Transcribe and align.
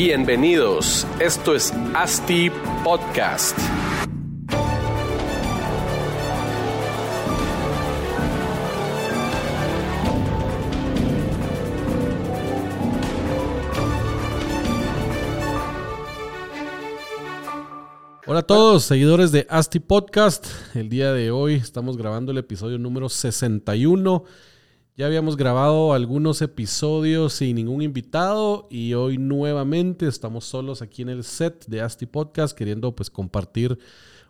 Bienvenidos, 0.00 1.04
esto 1.18 1.56
es 1.56 1.72
ASTI 1.92 2.52
Podcast. 2.84 3.58
Hola 18.24 18.38
a 18.38 18.42
todos, 18.42 18.84
seguidores 18.84 19.32
de 19.32 19.48
ASTI 19.50 19.80
Podcast. 19.80 20.46
El 20.76 20.90
día 20.90 21.12
de 21.12 21.32
hoy 21.32 21.54
estamos 21.54 21.96
grabando 21.96 22.30
el 22.30 22.38
episodio 22.38 22.78
número 22.78 23.08
61. 23.08 24.22
Ya 24.98 25.06
habíamos 25.06 25.36
grabado 25.36 25.92
algunos 25.92 26.42
episodios 26.42 27.34
sin 27.34 27.54
ningún 27.54 27.82
invitado 27.82 28.66
y 28.68 28.94
hoy 28.94 29.16
nuevamente 29.16 30.08
estamos 30.08 30.44
solos 30.44 30.82
aquí 30.82 31.02
en 31.02 31.08
el 31.08 31.22
set 31.22 31.66
de 31.68 31.80
Asti 31.82 32.04
Podcast 32.04 32.58
queriendo 32.58 32.96
pues 32.96 33.08
compartir 33.08 33.78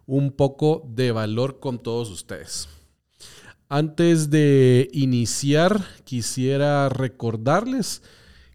un 0.05 0.30
poco 0.30 0.86
de 0.94 1.11
valor 1.11 1.58
con 1.58 1.78
todos 1.78 2.11
ustedes. 2.11 2.69
Antes 3.70 4.28
de 4.28 4.91
iniciar, 4.92 5.83
quisiera 6.05 6.91
recordarles 6.91 8.02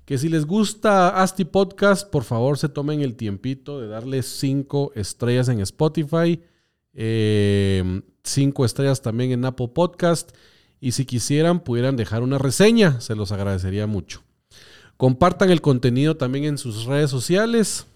que 0.05 0.19
si 0.19 0.29
les 0.29 0.45
gusta 0.45 1.19
Asti 1.19 1.45
Podcast, 1.45 2.07
por 2.07 2.25
favor 2.25 2.59
se 2.59 2.69
tomen 2.69 3.01
el 3.01 3.15
tiempito 3.15 3.81
de 3.81 3.87
darle 3.87 4.21
cinco 4.21 4.91
estrellas 4.93 5.49
en 5.49 5.61
Spotify, 5.61 6.43
eh, 6.93 8.03
cinco 8.23 8.65
estrellas 8.65 9.01
también 9.01 9.31
en 9.31 9.45
Apple 9.45 9.69
Podcast 9.69 10.29
y 10.83 10.91
si 10.91 11.05
quisieran 11.05 11.61
pudieran 11.61 11.95
dejar 11.95 12.23
una 12.23 12.37
reseña, 12.37 12.99
se 12.99 13.15
los 13.15 13.31
agradecería 13.31 13.87
mucho. 13.87 14.21
Compartan 14.97 15.49
el 15.49 15.61
contenido 15.61 16.17
también 16.17 16.43
en 16.43 16.57
sus 16.57 16.83
redes 16.83 17.09
sociales. 17.09 17.87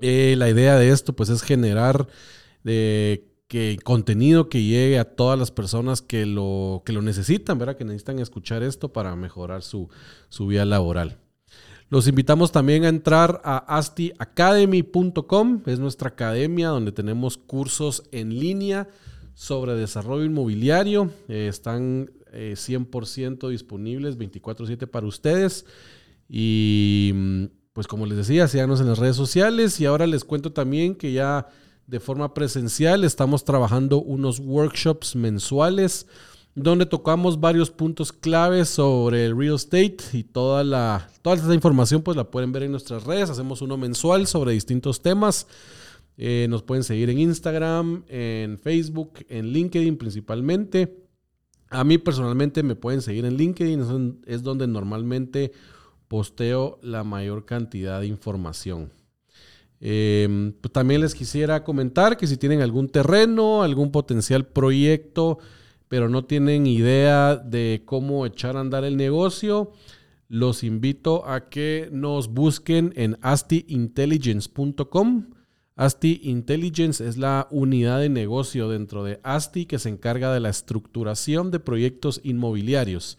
Eh, 0.00 0.34
la 0.36 0.50
idea 0.50 0.76
de 0.76 0.90
esto 0.90 1.12
pues 1.12 1.28
es 1.28 1.42
generar 1.42 2.08
eh, 2.64 3.24
que 3.46 3.78
contenido 3.84 4.48
que 4.48 4.64
llegue 4.64 4.98
a 4.98 5.04
todas 5.04 5.38
las 5.38 5.52
personas 5.52 6.02
que 6.02 6.26
lo, 6.26 6.82
que 6.84 6.92
lo 6.92 7.02
necesitan, 7.02 7.56
¿verdad? 7.56 7.76
Que 7.76 7.84
necesitan 7.84 8.18
escuchar 8.18 8.64
esto 8.64 8.92
para 8.92 9.14
mejorar 9.14 9.62
su, 9.62 9.88
su 10.28 10.48
vida 10.48 10.64
laboral. 10.64 11.18
Los 11.88 12.08
invitamos 12.08 12.50
también 12.50 12.84
a 12.84 12.88
entrar 12.88 13.40
a 13.44 13.58
astiacademy.com, 13.78 15.62
es 15.66 15.78
nuestra 15.78 16.08
academia 16.08 16.70
donde 16.70 16.90
tenemos 16.90 17.38
cursos 17.38 18.02
en 18.10 18.40
línea 18.40 18.88
sobre 19.38 19.76
desarrollo 19.76 20.24
inmobiliario. 20.24 21.12
Eh, 21.28 21.46
están 21.48 22.10
100% 22.32 23.46
eh, 23.46 23.50
disponibles 23.52 24.18
24/7 24.18 24.88
para 24.88 25.06
ustedes. 25.06 25.64
Y 26.28 27.12
mm, 27.14 27.44
pues 27.72 27.86
como 27.86 28.04
les 28.04 28.16
decía, 28.18 28.48
síganos 28.48 28.80
en 28.80 28.88
las 28.88 28.98
redes 28.98 29.14
sociales 29.14 29.78
y 29.80 29.86
ahora 29.86 30.08
les 30.08 30.24
cuento 30.24 30.52
también 30.52 30.96
que 30.96 31.12
ya 31.12 31.46
de 31.86 32.00
forma 32.00 32.34
presencial 32.34 33.04
estamos 33.04 33.44
trabajando 33.44 34.02
unos 34.02 34.40
workshops 34.40 35.14
mensuales 35.14 36.08
donde 36.56 36.84
tocamos 36.86 37.38
varios 37.38 37.70
puntos 37.70 38.12
claves 38.12 38.68
sobre 38.68 39.24
el 39.24 39.38
real 39.38 39.54
estate 39.54 39.98
y 40.14 40.24
toda 40.24 40.64
la 40.64 41.08
toda 41.22 41.36
esta 41.36 41.54
información 41.54 42.02
pues 42.02 42.16
la 42.16 42.24
pueden 42.24 42.50
ver 42.50 42.64
en 42.64 42.72
nuestras 42.72 43.04
redes. 43.04 43.30
Hacemos 43.30 43.62
uno 43.62 43.76
mensual 43.76 44.26
sobre 44.26 44.52
distintos 44.52 45.00
temas. 45.00 45.46
Eh, 46.20 46.48
nos 46.50 46.64
pueden 46.64 46.82
seguir 46.82 47.10
en 47.10 47.20
Instagram, 47.20 48.02
en 48.08 48.58
Facebook, 48.58 49.24
en 49.28 49.52
LinkedIn 49.52 49.96
principalmente. 49.96 50.98
A 51.70 51.84
mí 51.84 51.96
personalmente 51.96 52.64
me 52.64 52.74
pueden 52.74 53.02
seguir 53.02 53.24
en 53.24 53.36
LinkedIn, 53.36 54.22
es 54.26 54.42
donde 54.42 54.66
normalmente 54.66 55.52
posteo 56.08 56.80
la 56.82 57.04
mayor 57.04 57.44
cantidad 57.44 58.00
de 58.00 58.08
información. 58.08 58.90
Em, 59.80 60.54
pues 60.60 60.72
también 60.72 61.02
les 61.02 61.14
quisiera 61.14 61.62
comentar 61.62 62.16
que 62.16 62.26
si 62.26 62.36
tienen 62.36 62.62
algún 62.62 62.88
terreno, 62.88 63.62
algún 63.62 63.92
potencial 63.92 64.44
proyecto, 64.44 65.38
pero 65.88 66.08
no 66.08 66.24
tienen 66.24 66.66
idea 66.66 67.36
de 67.36 67.82
cómo 67.84 68.26
echar 68.26 68.56
a 68.56 68.60
andar 68.60 68.82
el 68.84 68.96
negocio, 68.96 69.70
los 70.28 70.64
invito 70.64 71.28
a 71.28 71.48
que 71.48 71.88
nos 71.92 72.26
busquen 72.28 72.92
en 72.96 73.18
astiintelligence.com. 73.22 75.37
ASTI 75.78 76.22
Intelligence 76.24 77.06
es 77.06 77.18
la 77.18 77.46
unidad 77.52 78.00
de 78.00 78.08
negocio 78.08 78.68
dentro 78.68 79.04
de 79.04 79.20
ASTI 79.22 79.64
que 79.64 79.78
se 79.78 79.88
encarga 79.88 80.34
de 80.34 80.40
la 80.40 80.48
estructuración 80.48 81.52
de 81.52 81.60
proyectos 81.60 82.20
inmobiliarios. 82.24 83.16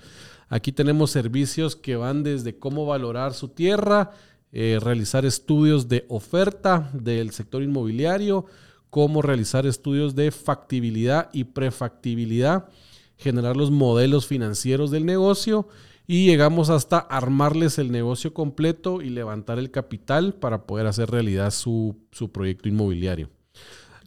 Aquí 0.49 0.73
tenemos 0.73 1.09
servicios 1.09 1.77
que 1.77 1.95
van 1.95 2.21
desde 2.21 2.59
cómo 2.59 2.85
valorar 2.85 3.33
su 3.33 3.47
tierra, 3.47 4.11
eh, 4.51 4.77
realizar 4.81 5.25
estudios 5.25 5.87
de 5.87 6.05
oferta 6.09 6.89
del 6.91 7.31
sector 7.31 7.63
inmobiliario, 7.63 8.45
cómo 8.89 9.21
realizar 9.21 9.65
estudios 9.65 10.13
de 10.13 10.29
factibilidad 10.31 11.29
y 11.31 11.45
prefactibilidad, 11.45 12.67
generar 13.15 13.55
los 13.55 13.71
modelos 13.71 14.27
financieros 14.27 14.91
del 14.91 15.05
negocio 15.05 15.69
y 16.11 16.25
llegamos 16.25 16.71
hasta 16.71 16.97
armarles 16.97 17.77
el 17.77 17.91
negocio 17.91 18.33
completo 18.33 19.03
y 19.03 19.11
levantar 19.11 19.59
el 19.59 19.69
capital 19.69 20.33
para 20.33 20.65
poder 20.65 20.87
hacer 20.87 21.11
realidad 21.11 21.51
su, 21.51 21.97
proyecto 22.33 22.67
inmobiliario. 22.67 23.29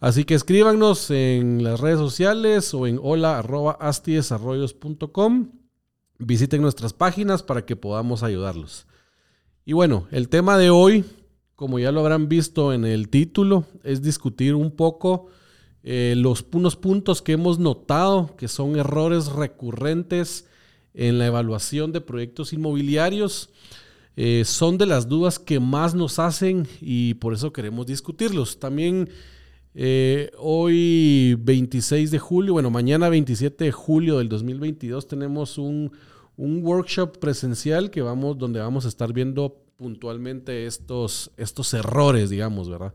Así 0.01 0.25
que 0.25 0.35
escríbanos 0.35 1.13
en 1.13 1.63
las 1.63 1.79
redes 1.79 2.01
sociales 2.01 2.75
o 2.75 2.89
en 2.89 2.99
hola.astidesarrollos.com. 3.01 5.53
Visiten 6.19 6.61
nuestras 6.61 6.93
páginas 6.93 7.45
para 7.45 7.65
que 7.65 7.77
podamos 7.77 8.25
ayudarlos. 8.25 8.89
Y 9.65 9.73
bueno, 9.73 10.09
el 10.11 10.29
tema 10.29 10.59
de 10.59 10.71
hoy, 10.71 11.05
como 11.55 11.79
ya 11.79 11.93
lo 11.93 12.01
habrán 12.01 12.29
visto 12.29 12.73
en 12.73 12.85
el 12.85 13.11
título, 13.11 13.65
es 13.85 14.03
discutir 14.03 14.57
un 14.57 14.73
poco 14.73 15.29
eh, 15.85 16.15
los 16.17 16.45
unos 16.53 16.75
puntos 16.75 17.23
que 17.23 17.35
hemos 17.35 17.61
notado 17.61 18.35
que 18.37 18.49
son 18.49 18.75
errores 18.75 19.27
recurrentes 19.27 20.49
en 20.95 21.19
la 21.19 21.27
evaluación 21.27 21.93
de 21.93 22.01
proyectos 22.01 22.53
inmobiliarios. 22.53 23.51
Eh, 24.17 24.43
son 24.45 24.77
de 24.77 24.87
las 24.87 25.09
dudas 25.09 25.39
que 25.39 25.59
más 25.59 25.95
nos 25.95 26.19
hacen 26.19 26.69
y 26.81 27.15
por 27.15 27.33
eso 27.33 27.53
queremos 27.53 27.87
discutirlos. 27.87 28.59
También 28.59 29.09
eh, 29.75 30.31
hoy 30.39 31.35
26 31.41 32.11
de 32.11 32.19
julio, 32.19 32.53
bueno, 32.53 32.71
mañana 32.71 33.09
27 33.09 33.65
de 33.65 33.73
julio 33.73 34.19
del 34.19 34.29
2022 34.29 35.09
tenemos 35.09 35.57
un, 35.57 35.93
workshop 36.37 37.19
presencial 37.19 37.91
que 37.91 38.03
vamos, 38.03 38.37
donde 38.37 38.59
vamos 38.59 38.85
a 38.85 38.89
estar 38.89 39.13
viendo 39.13 39.63
puntualmente 39.77 40.67
estos, 40.67 41.31
estos 41.37 41.73
errores, 41.73 42.31
digamos, 42.31 42.69
¿verdad? 42.69 42.95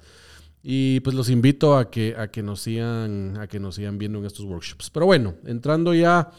Y 0.61 0.99
pues 0.99 1.15
los 1.15 1.29
invito 1.29 1.77
a 1.77 1.89
que, 1.89 2.13
a 2.17 2.29
que, 2.29 2.43
nos 2.43 2.61
sigan, 2.61 3.37
a 3.37 3.47
que 3.47 3.59
nos 3.59 3.75
sigan 3.75 3.97
viendo 3.97 4.19
en 4.19 4.25
estos 4.25 4.45
workshops. 4.45 4.89
Pero 4.89 5.05
bueno, 5.05 5.35
entrando 5.45 5.93
ya 5.93 6.31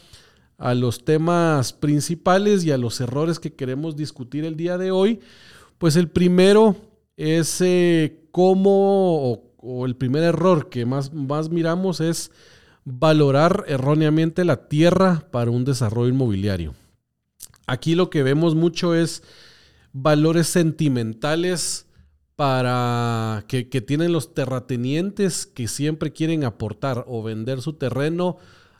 a 0.59 0.73
los 0.73 1.05
temas 1.05 1.71
principales 1.71 2.65
y 2.65 2.71
a 2.71 2.77
los 2.77 2.99
errores 2.99 3.39
que 3.39 3.53
queremos 3.53 3.95
discutir 3.95 4.43
el 4.43 4.57
día 4.57 4.77
de 4.77 4.91
hoy, 4.91 5.21
pues 5.77 5.95
el 5.95 6.09
primero 6.09 6.75
es 7.15 7.61
eh, 7.61 8.27
cómo, 8.31 9.41
o, 9.57 9.85
el 9.85 9.95
primer 9.95 10.23
error 10.23 10.69
que 10.69 10.85
más, 10.85 11.13
más 11.13 11.49
miramos 11.49 12.01
es 12.01 12.31
valorar 12.83 13.63
erróneamente 13.67 14.43
la 14.43 14.67
tierra 14.67 15.27
para 15.31 15.49
un 15.49 15.63
desarrollo 15.63 16.09
inmobiliario. 16.09 16.75
Aquí 17.65 17.95
lo 17.95 18.09
que 18.09 18.23
vemos 18.23 18.53
mucho 18.53 18.95
es 18.95 19.23
valores 19.93 20.47
sentimentales 20.47 21.85
para 22.35 23.45
que, 23.47 23.69
que 23.69 23.81
tienen 23.81 24.11
los 24.11 24.33
terratenientes 24.33 25.45
que 25.45 25.67
siempre 25.67 26.11
quieren 26.11 26.43
aportar 26.43 27.05
o 27.07 27.23
vender 27.23 27.61
su 27.61 27.73
terreno 27.73 28.37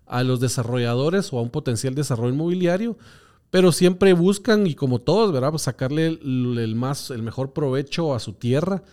a 0.09 0.23
los 0.23 0.39
desarrolladores 0.39 1.31
o 1.31 1.39
a 1.39 1.41
un 1.41 1.51
potencial 1.51 1.95
desarrollo 1.95 2.33
inmobiliario, 2.33 2.97
pero 3.51 3.71
siempre 3.71 4.13
buscan, 4.13 4.67
y 4.67 4.75
como 4.75 4.99
todos, 4.99 5.31
¿verdad? 5.31 5.51
Pues 5.51 5.63
sacarle 5.63 6.07
el, 6.07 6.75
más, 6.75 7.11
el 7.11 7.23
mejor 7.23 7.53
provecho 7.53 8.13
a 8.13 8.19
su 8.19 8.33
tierra, 8.33 8.83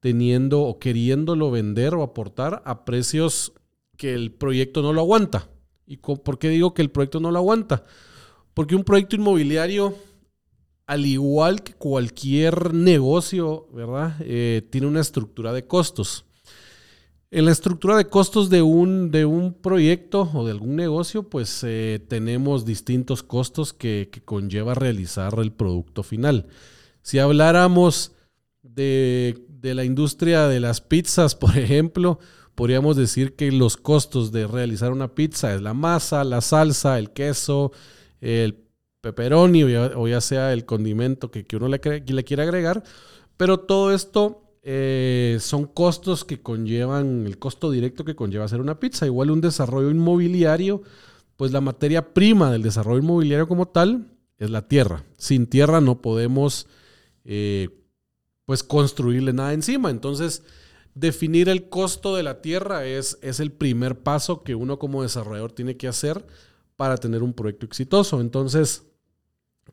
teniendo 0.00 0.62
o 0.62 0.78
queriéndolo 0.78 1.50
vender 1.50 1.94
o 1.94 2.02
aportar 2.02 2.62
a 2.64 2.84
precios 2.84 3.52
que 3.96 4.14
el 4.14 4.32
proyecto 4.32 4.82
no 4.82 4.92
lo 4.92 5.02
aguanta. 5.02 5.48
¿Y 5.86 5.98
por 5.98 6.38
qué 6.38 6.48
digo 6.48 6.72
que 6.72 6.82
el 6.82 6.90
proyecto 6.90 7.20
no 7.20 7.30
lo 7.30 7.38
aguanta? 7.38 7.84
Porque 8.54 8.74
un 8.74 8.84
proyecto 8.84 9.16
inmobiliario, 9.16 9.94
al 10.86 11.04
igual 11.04 11.62
que 11.62 11.74
cualquier 11.74 12.74
negocio, 12.74 13.68
¿verdad? 13.72 14.16
Eh, 14.20 14.66
tiene 14.70 14.86
una 14.86 15.00
estructura 15.00 15.52
de 15.52 15.66
costos. 15.66 16.24
En 17.32 17.44
la 17.44 17.52
estructura 17.52 17.96
de 17.96 18.06
costos 18.06 18.50
de 18.50 18.60
un, 18.60 19.12
de 19.12 19.24
un 19.24 19.54
proyecto 19.54 20.28
o 20.34 20.44
de 20.44 20.50
algún 20.50 20.74
negocio, 20.74 21.22
pues 21.22 21.62
eh, 21.62 22.04
tenemos 22.08 22.64
distintos 22.64 23.22
costos 23.22 23.72
que, 23.72 24.10
conlleva 24.24 24.74
realizar 24.74 25.38
el 25.38 25.52
producto 25.52 26.02
final. 26.02 26.48
Si 27.02 27.20
habláramos 27.20 28.16
de, 28.62 29.46
de, 29.48 29.74
la 29.74 29.84
industria 29.84 30.48
de 30.48 30.58
las 30.58 30.80
pizzas, 30.80 31.34
por 31.36 31.56
ejemplo, 31.56 32.18
podríamos 32.56 32.96
decir 32.96 33.36
que 33.36 33.52
los 33.52 33.76
costos 33.76 34.32
de 34.32 34.48
realizar 34.48 34.90
una 34.90 35.14
pizza 35.14 35.54
es 35.54 35.62
la 35.62 35.72
masa, 35.72 36.24
la 36.24 36.40
salsa, 36.40 36.98
el 36.98 37.10
queso, 37.12 37.70
el 38.20 38.58
pepperoni 39.00 39.62
o 39.62 40.08
ya, 40.08 40.20
sea 40.20 40.52
el 40.52 40.64
condimento 40.64 41.30
que, 41.30 41.46
que 41.46 41.56
uno 41.56 41.68
le, 41.68 41.80
le 41.80 42.42
agregar. 42.42 42.82
Pero 43.36 43.60
todo 43.60 43.94
esto 43.94 44.49
eh, 44.62 45.38
son 45.40 45.66
costos 45.66 46.24
que 46.24 46.42
conllevan, 46.42 47.26
el 47.26 47.38
costo 47.38 47.70
directo 47.70 48.04
que 48.04 48.14
conlleva 48.14 48.44
hacer 48.44 48.60
una 48.60 48.78
pizza. 48.78 49.06
Igual 49.06 49.30
un 49.30 49.40
desarrollo 49.40 49.90
inmobiliario, 49.90 50.82
pues 51.36 51.52
la 51.52 51.60
materia 51.60 52.12
prima 52.12 52.52
del 52.52 52.62
desarrollo 52.62 53.02
inmobiliario 53.02 53.48
como 53.48 53.68
tal 53.68 54.08
es 54.38 54.50
la 54.50 54.68
tierra. 54.68 55.04
Sin 55.16 55.46
tierra 55.46 55.80
no 55.80 56.02
podemos 56.02 56.66
eh, 57.24 57.70
pues 58.44 58.62
construirle 58.62 59.32
nada 59.32 59.52
encima. 59.52 59.90
Entonces, 59.90 60.42
definir 60.94 61.48
el 61.48 61.68
costo 61.68 62.14
de 62.16 62.22
la 62.22 62.42
tierra 62.42 62.84
es, 62.84 63.18
es 63.22 63.40
el 63.40 63.52
primer 63.52 64.00
paso 64.00 64.42
que 64.42 64.54
uno 64.54 64.78
como 64.78 65.02
desarrollador 65.02 65.52
tiene 65.52 65.76
que 65.76 65.88
hacer 65.88 66.26
para 66.76 66.96
tener 66.96 67.22
un 67.22 67.32
proyecto 67.32 67.66
exitoso. 67.66 68.20
Entonces, 68.20 68.84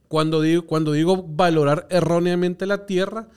cuando 0.08 0.42
digo, 0.42 0.66
cuando 0.66 0.92
digo 0.92 1.24
valorar 1.28 1.88
erróneamente 1.90 2.66
la 2.66 2.86
tierra, 2.86 3.30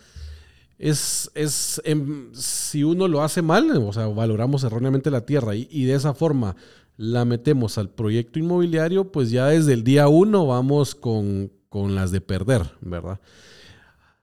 es, 0.80 1.30
es 1.34 1.80
em, 1.84 2.32
si 2.32 2.82
uno 2.84 3.06
lo 3.06 3.22
hace 3.22 3.42
mal, 3.42 3.70
o 3.70 3.92
sea, 3.92 4.06
valoramos 4.06 4.64
erróneamente 4.64 5.10
la 5.10 5.26
tierra 5.26 5.54
y, 5.54 5.84
de 5.84 5.94
esa 5.94 6.14
forma 6.14 6.56
la 6.96 7.26
metemos 7.26 7.76
al 7.76 7.90
proyecto 7.90 8.38
inmobiliario, 8.38 9.12
pues 9.12 9.30
ya 9.30 9.48
desde 9.48 9.74
el 9.74 9.84
día 9.84 10.08
uno 10.08 10.46
vamos 10.46 10.94
con, 10.94 11.52
con 11.68 11.94
las 11.94 12.10
de 12.12 12.22
perder, 12.22 12.62
¿verdad? 12.80 13.20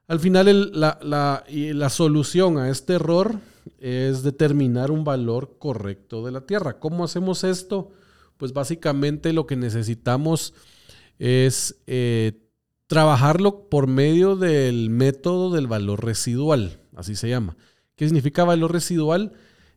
Al 0.08 0.18
final 0.18 0.72
la, 0.72 0.98
la, 1.00 1.44
la 1.48 1.90
solución 1.90 2.58
a 2.58 2.70
este 2.70 2.94
error 2.94 3.38
es 3.78 4.24
determinar 4.24 4.90
un 4.90 5.04
valor 5.04 5.58
correcto 5.58 6.24
de 6.24 6.32
la 6.32 6.40
tierra. 6.40 6.80
¿Cómo 6.80 7.04
hacemos 7.04 7.44
esto? 7.44 7.92
Pues 8.36 8.52
básicamente 8.52 9.32
lo 9.32 9.46
que 9.46 9.56
necesitamos 9.56 10.54
es 11.18 11.76
eh, 11.86 12.47
trabajarlo 12.88 13.68
por 13.68 13.86
medio 13.86 14.34
del 14.34 14.90
método 14.90 15.54
del 15.54 15.68
valor 15.68 16.04
residual, 16.04 16.80
así 16.96 17.14
se 17.14 17.28
llama. 17.28 17.56
¿Qué 17.94 18.06
significa 18.06 18.44
valor 18.44 18.72
residual? 18.72 19.32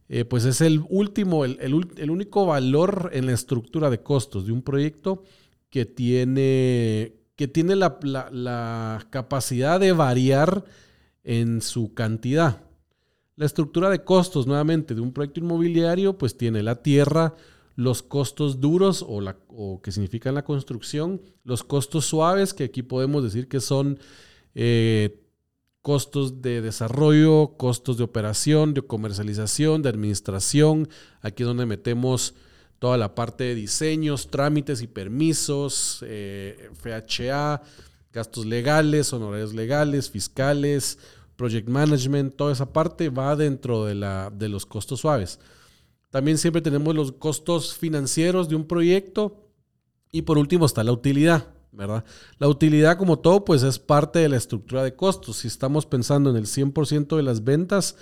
Eh, 0.07 0.25
pues 0.25 0.45
es 0.45 0.61
el 0.61 0.81
último, 0.89 1.45
el, 1.45 1.73
único 2.09 2.45
valor 2.45 3.11
en 3.13 3.27
la 3.27 3.33
estructura 3.33 3.89
de 3.89 4.01
costos 4.01 4.45
de 4.45 4.53
un 4.53 4.61
proyecto 4.61 5.23
que 5.69 5.85
tiene, 5.85 7.15
que 7.35 7.47
tiene 7.47 7.75
la, 7.75 7.99
la 8.31 9.07
capacidad 9.09 9.79
de 9.79 9.91
variar 9.91 10.65
en 11.23 11.61
su 11.61 11.93
cantidad. 11.93 12.63
La 13.35 13.45
estructura 13.45 13.89
de 13.89 14.03
costos, 14.03 14.47
nuevamente, 14.47 14.95
de 14.95 15.01
un 15.01 15.13
proyecto 15.13 15.39
inmobiliario, 15.39 16.17
pues 16.17 16.37
tiene 16.37 16.63
la 16.63 16.81
tierra, 16.81 17.35
los 17.81 18.03
costos 18.03 18.59
duros 18.59 19.03
o, 19.07 19.21
la, 19.21 19.37
o 19.47 19.81
que 19.81 19.91
significan 19.91 20.35
la 20.35 20.43
construcción, 20.43 21.19
los 21.43 21.63
costos 21.63 22.05
suaves, 22.05 22.53
que 22.53 22.65
aquí 22.65 22.83
podemos 22.83 23.23
decir 23.23 23.47
que 23.47 23.59
son 23.59 23.99
eh, 24.53 25.19
costos 25.81 26.43
de 26.43 26.61
desarrollo, 26.61 27.55
costos 27.57 27.97
de 27.97 28.03
operación, 28.03 28.75
de 28.75 28.83
comercialización, 28.83 29.81
de 29.81 29.89
administración. 29.89 30.89
Aquí 31.21 31.41
es 31.41 31.47
donde 31.47 31.65
metemos 31.65 32.35
toda 32.77 32.97
la 32.97 33.15
parte 33.15 33.45
de 33.45 33.55
diseños, 33.55 34.29
trámites 34.29 34.83
y 34.83 34.87
permisos, 34.87 36.03
eh, 36.05 36.69
FHA, 36.73 37.63
gastos 38.13 38.45
legales, 38.45 39.11
honorarios 39.11 39.55
legales, 39.55 40.11
fiscales, 40.11 40.99
project 41.35 41.67
management, 41.67 42.35
toda 42.35 42.53
esa 42.53 42.71
parte 42.71 43.09
va 43.09 43.35
dentro 43.35 43.85
de, 43.85 43.95
la, 43.95 44.29
de 44.31 44.49
los 44.49 44.67
costos 44.67 44.99
suaves. 44.99 45.39
También 46.11 46.37
siempre 46.37 46.61
tenemos 46.61 46.93
los 46.93 47.13
costos 47.13 47.75
financieros 47.75 48.47
de 48.47 48.55
un 48.55 48.67
proyecto. 48.67 49.47
Y 50.11 50.23
por 50.23 50.37
último 50.37 50.65
está 50.65 50.83
la 50.83 50.91
utilidad, 50.91 51.47
¿verdad? 51.71 52.03
La 52.37 52.49
utilidad 52.49 52.97
como 52.97 53.17
todo 53.19 53.45
pues 53.45 53.63
es 53.63 53.79
parte 53.79 54.19
de 54.19 54.29
la 54.29 54.35
estructura 54.35 54.83
de 54.83 54.93
costos. 54.93 55.37
Si 55.37 55.47
estamos 55.47 55.85
pensando 55.85 56.29
en 56.29 56.35
el 56.35 56.45
100% 56.45 57.15
de 57.15 57.23
las 57.23 57.45
ventas, 57.45 57.95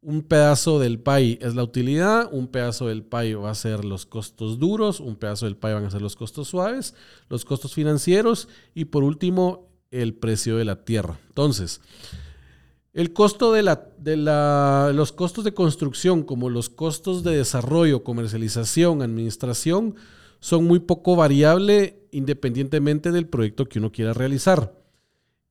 un 0.00 0.22
pedazo 0.22 0.78
del 0.78 0.98
pay 1.00 1.38
es 1.40 1.54
la 1.54 1.62
utilidad, 1.62 2.28
un 2.32 2.48
pedazo 2.48 2.88
del 2.88 3.02
pay 3.02 3.34
va 3.34 3.50
a 3.50 3.54
ser 3.54 3.84
los 3.84 4.06
costos 4.06 4.58
duros, 4.58 5.00
un 5.00 5.16
pedazo 5.16 5.44
del 5.44 5.56
pay 5.56 5.74
van 5.74 5.84
a 5.84 5.90
ser 5.90 6.02
los 6.02 6.16
costos 6.16 6.48
suaves, 6.48 6.94
los 7.28 7.44
costos 7.44 7.74
financieros 7.74 8.48
y 8.74 8.86
por 8.86 9.02
último 9.02 9.68
el 9.90 10.14
precio 10.14 10.56
de 10.56 10.64
la 10.64 10.84
tierra. 10.84 11.18
Entonces, 11.28 11.80
el 12.94 13.12
costo 13.12 13.52
de, 13.52 13.64
la, 13.64 13.88
de 13.98 14.16
la, 14.16 14.92
los 14.94 15.12
costos 15.12 15.44
de 15.44 15.52
construcción, 15.52 16.22
como 16.22 16.48
los 16.48 16.70
costos 16.70 17.24
de 17.24 17.36
desarrollo, 17.36 18.04
comercialización, 18.04 19.02
administración, 19.02 19.96
son 20.38 20.64
muy 20.64 20.78
poco 20.78 21.16
variables 21.16 21.94
independientemente 22.12 23.10
del 23.10 23.26
proyecto 23.26 23.68
que 23.68 23.80
uno 23.80 23.90
quiera 23.90 24.12
realizar. 24.12 24.72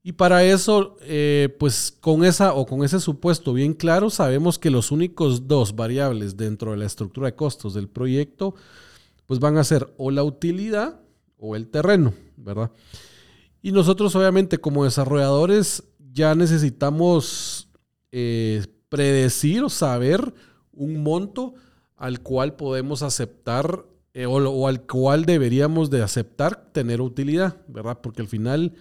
Y 0.01 0.13
para 0.13 0.43
eso, 0.43 0.97
eh, 1.01 1.53
pues 1.59 1.97
con 1.99 2.23
esa 2.23 2.53
o 2.53 2.65
con 2.65 2.83
ese 2.83 3.01
supuesto 3.01 3.53
bien 3.53 3.73
claro, 3.73 4.09
sabemos 4.09 4.57
que 4.57 4.69
los 4.69 4.91
únicos 4.91 5.47
dos 5.47 5.75
variables 5.75 6.37
dentro 6.37 6.71
de 6.71 6.77
la 6.77 6.85
estructura 6.85 7.27
de 7.27 7.35
costos 7.35 7.73
del 7.73 7.89
proyecto, 7.89 8.55
pues 9.27 9.39
van 9.39 9.57
a 9.57 9.63
ser 9.63 9.93
o 9.97 10.11
la 10.11 10.23
utilidad 10.23 10.99
o 11.37 11.57
el 11.57 11.67
terreno, 11.67 12.13
¿verdad? 12.37 12.71
Y 13.61 13.71
nosotros 13.71 14.13
obviamente 14.15 14.57
como 14.57 14.83
desarrolladores 14.83 15.83
ya 16.13 16.35
necesitamos 16.35 17.67
eh, 18.11 18.65
predecir 18.89 19.63
o 19.63 19.69
saber 19.69 20.33
un 20.71 21.01
monto 21.01 21.55
al 21.97 22.21
cual 22.21 22.55
podemos 22.55 23.01
aceptar 23.01 23.85
eh, 24.13 24.27
o, 24.27 24.67
al 24.67 24.81
cual 24.85 25.25
deberíamos 25.25 25.89
de 25.89 26.03
aceptar 26.03 26.71
tener 26.71 27.01
utilidad, 27.01 27.57
¿verdad? 27.67 27.99
Porque 28.01 28.21
al 28.21 28.27
final 28.27 28.73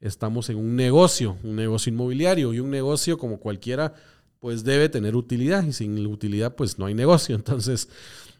estamos 0.00 0.50
en 0.50 0.56
un 0.56 0.74
negocio, 0.74 1.36
un 1.44 1.54
negocio 1.54 1.92
inmobiliario 1.92 2.52
y 2.52 2.58
un 2.58 2.70
negocio 2.70 3.16
como 3.16 3.38
cualquiera, 3.38 3.94
pues 4.40 4.64
debe 4.64 4.88
tener 4.88 5.14
utilidad 5.14 5.62
y 5.62 5.72
sin 5.72 6.04
utilidad 6.06 6.56
pues 6.56 6.78
no 6.78 6.86
hay 6.86 6.94
negocio. 6.94 7.36
Entonces, 7.36 7.88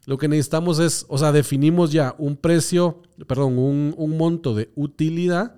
lo 0.07 0.19
que 0.19 0.27
necesitamos 0.27 0.81
es, 0.81 1.07
o 1.09 1.19
sea, 1.19 1.31
definimos 1.31 1.93
ya 1.93 2.17
un 2.19 2.37
precio, 2.37 3.03
perdón, 3.29 3.59
un, 3.59 3.95
un 3.97 4.17
monto 4.17 4.55
de 4.57 4.73
utilidad 4.75 5.55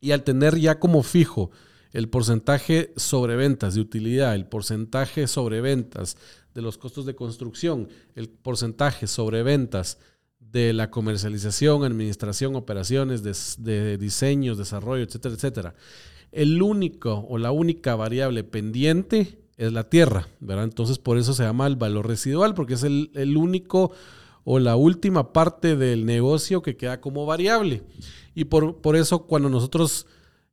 y 0.00 0.12
al 0.12 0.22
tener 0.22 0.56
ya 0.56 0.78
como 0.78 1.02
fijo 1.02 1.50
el 1.96 2.10
porcentaje 2.10 2.92
sobre 2.96 3.36
ventas 3.36 3.74
de 3.74 3.80
utilidad, 3.80 4.34
el 4.34 4.44
porcentaje 4.44 5.26
sobre 5.26 5.62
ventas 5.62 6.18
de 6.54 6.60
los 6.60 6.76
costos 6.76 7.06
de 7.06 7.14
construcción, 7.14 7.88
el 8.14 8.28
porcentaje 8.28 9.06
sobre 9.06 9.42
ventas 9.42 9.96
de 10.38 10.74
la 10.74 10.90
comercialización, 10.90 11.84
administración, 11.84 12.54
operaciones, 12.54 13.22
de, 13.22 13.96
diseños, 13.96 14.58
desarrollo, 14.58 15.04
etcétera, 15.04 15.36
etcétera. 15.36 15.74
El 16.32 16.60
único 16.60 17.24
o 17.30 17.38
la 17.38 17.50
única 17.50 17.96
variable 17.96 18.44
pendiente 18.44 19.38
es 19.56 19.72
la 19.72 19.88
tierra, 19.88 20.28
¿verdad? 20.40 20.64
Entonces 20.64 20.98
por 20.98 21.16
eso 21.16 21.32
se 21.32 21.44
llama 21.44 21.66
el 21.66 21.76
valor 21.76 22.06
residual, 22.06 22.52
porque 22.52 22.74
es 22.74 22.82
el, 22.82 23.10
el 23.14 23.38
único 23.38 23.90
o 24.44 24.58
la 24.58 24.76
última 24.76 25.32
parte 25.32 25.76
del 25.76 26.04
negocio 26.04 26.60
que 26.60 26.76
queda 26.76 27.00
como 27.00 27.24
variable. 27.24 27.84
Y 28.34 28.44
por, 28.44 28.82
por 28.82 28.96
eso 28.96 29.20
cuando 29.20 29.48
nosotros 29.48 30.06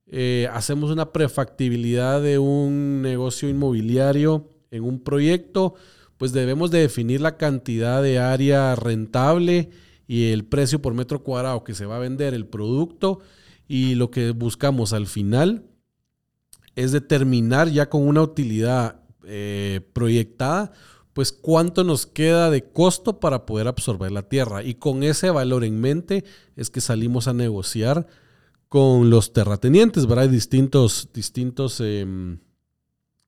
eh, 0.08 0.48
hacemos 0.52 0.92
una 0.92 1.12
prefactibilidad 1.12 2.22
de 2.22 2.40
un 2.40 3.02
negocio 3.02 3.50
inmobiliario 3.50 4.50
en 4.72 4.84
un 4.84 5.04
proyecto, 5.04 5.76
pues 6.18 6.34
debemos 6.34 6.72
de 6.72 6.80
definir 6.80 7.22
la 7.22 7.38
cantidad 7.38 8.02
de 8.04 8.20
área 8.20 8.76
rentable 8.76 9.70
y 10.08 10.32
el 10.32 10.46
precio 10.46 10.82
por 10.82 10.94
metro 10.94 11.24
cuadrado 11.24 11.64
que 11.64 11.74
se 11.74 11.86
va 11.86 11.98
a 11.98 12.00
vender 12.00 12.34
el 12.34 12.46
producto 12.46 13.20
y 13.68 13.96
lo 13.96 14.12
que 14.12 14.32
buscamos 14.32 14.94
al 14.94 15.08
final 15.08 15.66
es 16.76 16.92
determinar 16.92 17.70
ya 17.70 17.90
con 17.90 18.08
una 18.08 18.22
utilidad 18.22 19.02
eh, 19.26 19.82
proyectada, 19.94 20.72
pues 21.14 21.32
cuánto 21.32 21.84
nos 21.84 22.06
queda 22.08 22.50
de 22.50 22.64
costo 22.72 23.20
para 23.20 23.46
poder 23.46 23.68
absorber 23.68 24.12
la 24.12 24.24
tierra. 24.24 24.64
Y 24.64 24.76
con 24.76 25.04
ese 25.04 25.30
valor 25.30 25.64
en 25.64 25.80
mente 25.80 26.24
es 26.56 26.70
que 26.70 26.82
salimos 26.82 27.28
a 27.28 27.34
negociar 27.34 28.08
con 28.74 29.12
los 29.12 29.34
terratenientes, 29.34 30.08
¿verdad? 30.08 30.24
Hay 30.24 30.32
distintos, 30.32 31.08
distintos 31.14 31.80
em, 31.80 32.40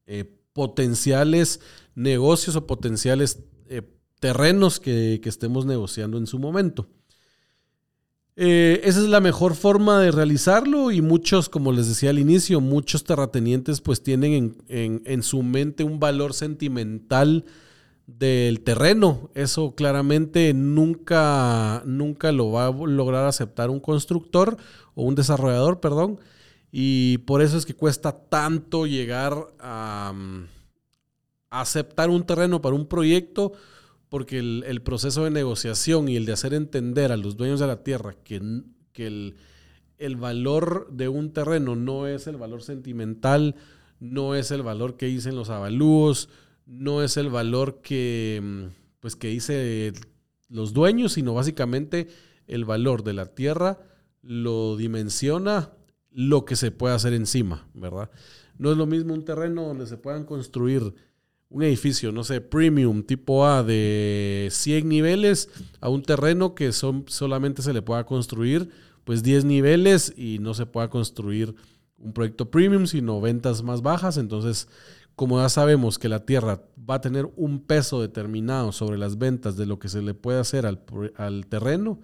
eh, 0.07 0.25
potenciales 0.53 1.59
negocios 1.93 2.55
o 2.55 2.65
potenciales 2.65 3.43
eh, 3.67 3.83
terrenos 4.19 4.79
que, 4.79 5.21
estemos 5.23 5.67
negociando 5.67 6.17
en 6.17 6.25
su 6.25 6.39
momento. 6.39 6.89
Eh, 8.35 8.81
esa 8.85 8.99
es 8.99 9.07
la 9.07 9.19
mejor 9.19 9.53
forma 9.53 9.99
de 9.99 10.09
realizarlo 10.09 10.89
y 10.89 11.03
muchos, 11.03 11.47
como 11.47 11.71
les 11.71 11.89
decía 11.89 12.09
al 12.09 12.17
inicio, 12.17 12.59
muchos 12.59 13.03
terratenientes 13.03 13.81
pues 13.81 14.01
tienen 14.01 14.57
en, 14.67 15.21
su 15.21 15.43
mente 15.43 15.83
un 15.83 15.99
valor 15.99 16.33
sentimental 16.33 17.45
del 18.07 18.61
terreno. 18.61 19.29
Eso 19.33 19.75
claramente 19.75 20.53
nunca, 20.53 21.83
nunca 21.85 22.31
lo 22.31 22.51
va 22.51 22.67
a 22.67 22.71
lograr 22.71 23.25
aceptar 23.25 23.69
un 23.69 23.79
constructor 23.79 24.57
o 24.93 25.03
un 25.03 25.15
desarrollador, 25.15 25.79
perdón. 25.79 26.19
Y 26.71 27.19
por 27.19 27.41
eso 27.41 27.57
es 27.57 27.65
que 27.65 27.73
cuesta 27.73 28.11
tanto 28.11 28.85
llegar 28.85 29.47
a, 29.59 30.13
a 31.49 31.61
aceptar 31.61 32.09
un 32.09 32.25
terreno 32.25 32.61
para 32.61 32.75
un 32.75 32.87
proyecto 32.87 33.53
porque 34.15 34.39
el, 34.39 34.81
proceso 34.81 35.23
de 35.23 35.29
negociación 35.29 36.07
y 36.07 36.15
el 36.15 36.25
de 36.25 36.31
hacer 36.31 36.53
entender 36.53 37.11
a 37.11 37.17
los 37.17 37.35
dueños 37.37 37.59
de 37.59 37.67
la 37.67 37.83
tierra 37.83 38.15
que, 38.23 38.41
que 38.93 39.33
el, 39.97 40.15
valor 40.15 40.87
de 40.91 41.09
un 41.09 41.33
terreno 41.33 41.75
no 41.75 42.07
es 42.07 42.27
el 42.27 42.37
valor 42.37 42.63
sentimental, 42.63 43.55
no 43.99 44.35
es 44.35 44.51
el 44.51 44.63
valor 44.63 44.95
que 44.95 45.07
dicen 45.07 45.35
los 45.35 45.49
avalúos, 45.49 46.29
no 46.65 47.03
es 47.03 47.17
el 47.17 47.29
valor 47.29 47.81
que, 47.81 48.41
mm, 48.43 48.63
pues, 48.99 49.15
que 49.15 49.27
dice 49.29 49.93
los 50.49 50.73
dueños, 50.73 51.13
sino 51.13 51.33
básicamente 51.33 52.07
el 52.47 52.65
valor 52.65 53.03
de 53.03 53.13
la 53.13 53.25
tierra 53.25 53.79
lo 54.21 54.75
dimensiona 54.77 55.71
lo 56.11 56.45
que 56.45 56.55
se 56.55 56.71
puede 56.71 56.95
hacer 56.95 57.13
encima, 57.13 57.67
¿verdad? 57.73 58.09
No 58.57 58.71
es 58.71 58.77
lo 58.77 58.85
mismo 58.85 59.13
un 59.13 59.25
terreno 59.25 59.63
donde 59.63 59.85
se 59.85 59.97
puedan 59.97 60.23
construir 60.23 60.93
un 61.49 61.63
edificio, 61.63 62.11
no 62.11 62.23
sé, 62.23 62.41
premium 62.41 63.03
tipo 63.03 63.45
A 63.45 63.63
de 63.63 64.47
100 64.51 64.87
niveles 64.87 65.49
a 65.81 65.89
un 65.89 66.01
terreno 66.01 66.55
que 66.55 66.71
son, 66.71 67.05
solamente 67.07 67.61
se 67.61 67.73
le 67.73 67.81
pueda 67.81 68.05
construir 68.05 68.69
pues 69.03 69.21
10 69.23 69.45
niveles 69.45 70.13
y 70.17 70.39
no 70.39 70.53
se 70.53 70.65
pueda 70.65 70.89
construir 70.89 71.53
un 71.97 72.13
proyecto 72.13 72.49
premium, 72.49 72.87
sino 72.87 73.21
ventas 73.21 73.61
más 73.61 73.81
bajas. 73.81 74.17
Entonces, 74.17 74.67
como 75.15 75.41
ya 75.41 75.49
sabemos 75.49 75.97
que 75.97 76.09
la 76.09 76.25
tierra 76.25 76.61
va 76.77 76.95
a 76.95 77.01
tener 77.01 77.29
un 77.35 77.61
peso 77.61 78.01
determinado 78.01 78.71
sobre 78.71 78.97
las 78.97 79.17
ventas 79.17 79.55
de 79.55 79.65
lo 79.65 79.79
que 79.79 79.89
se 79.89 80.01
le 80.01 80.13
puede 80.13 80.39
hacer 80.39 80.65
al, 80.65 81.45
terreno, 81.47 82.01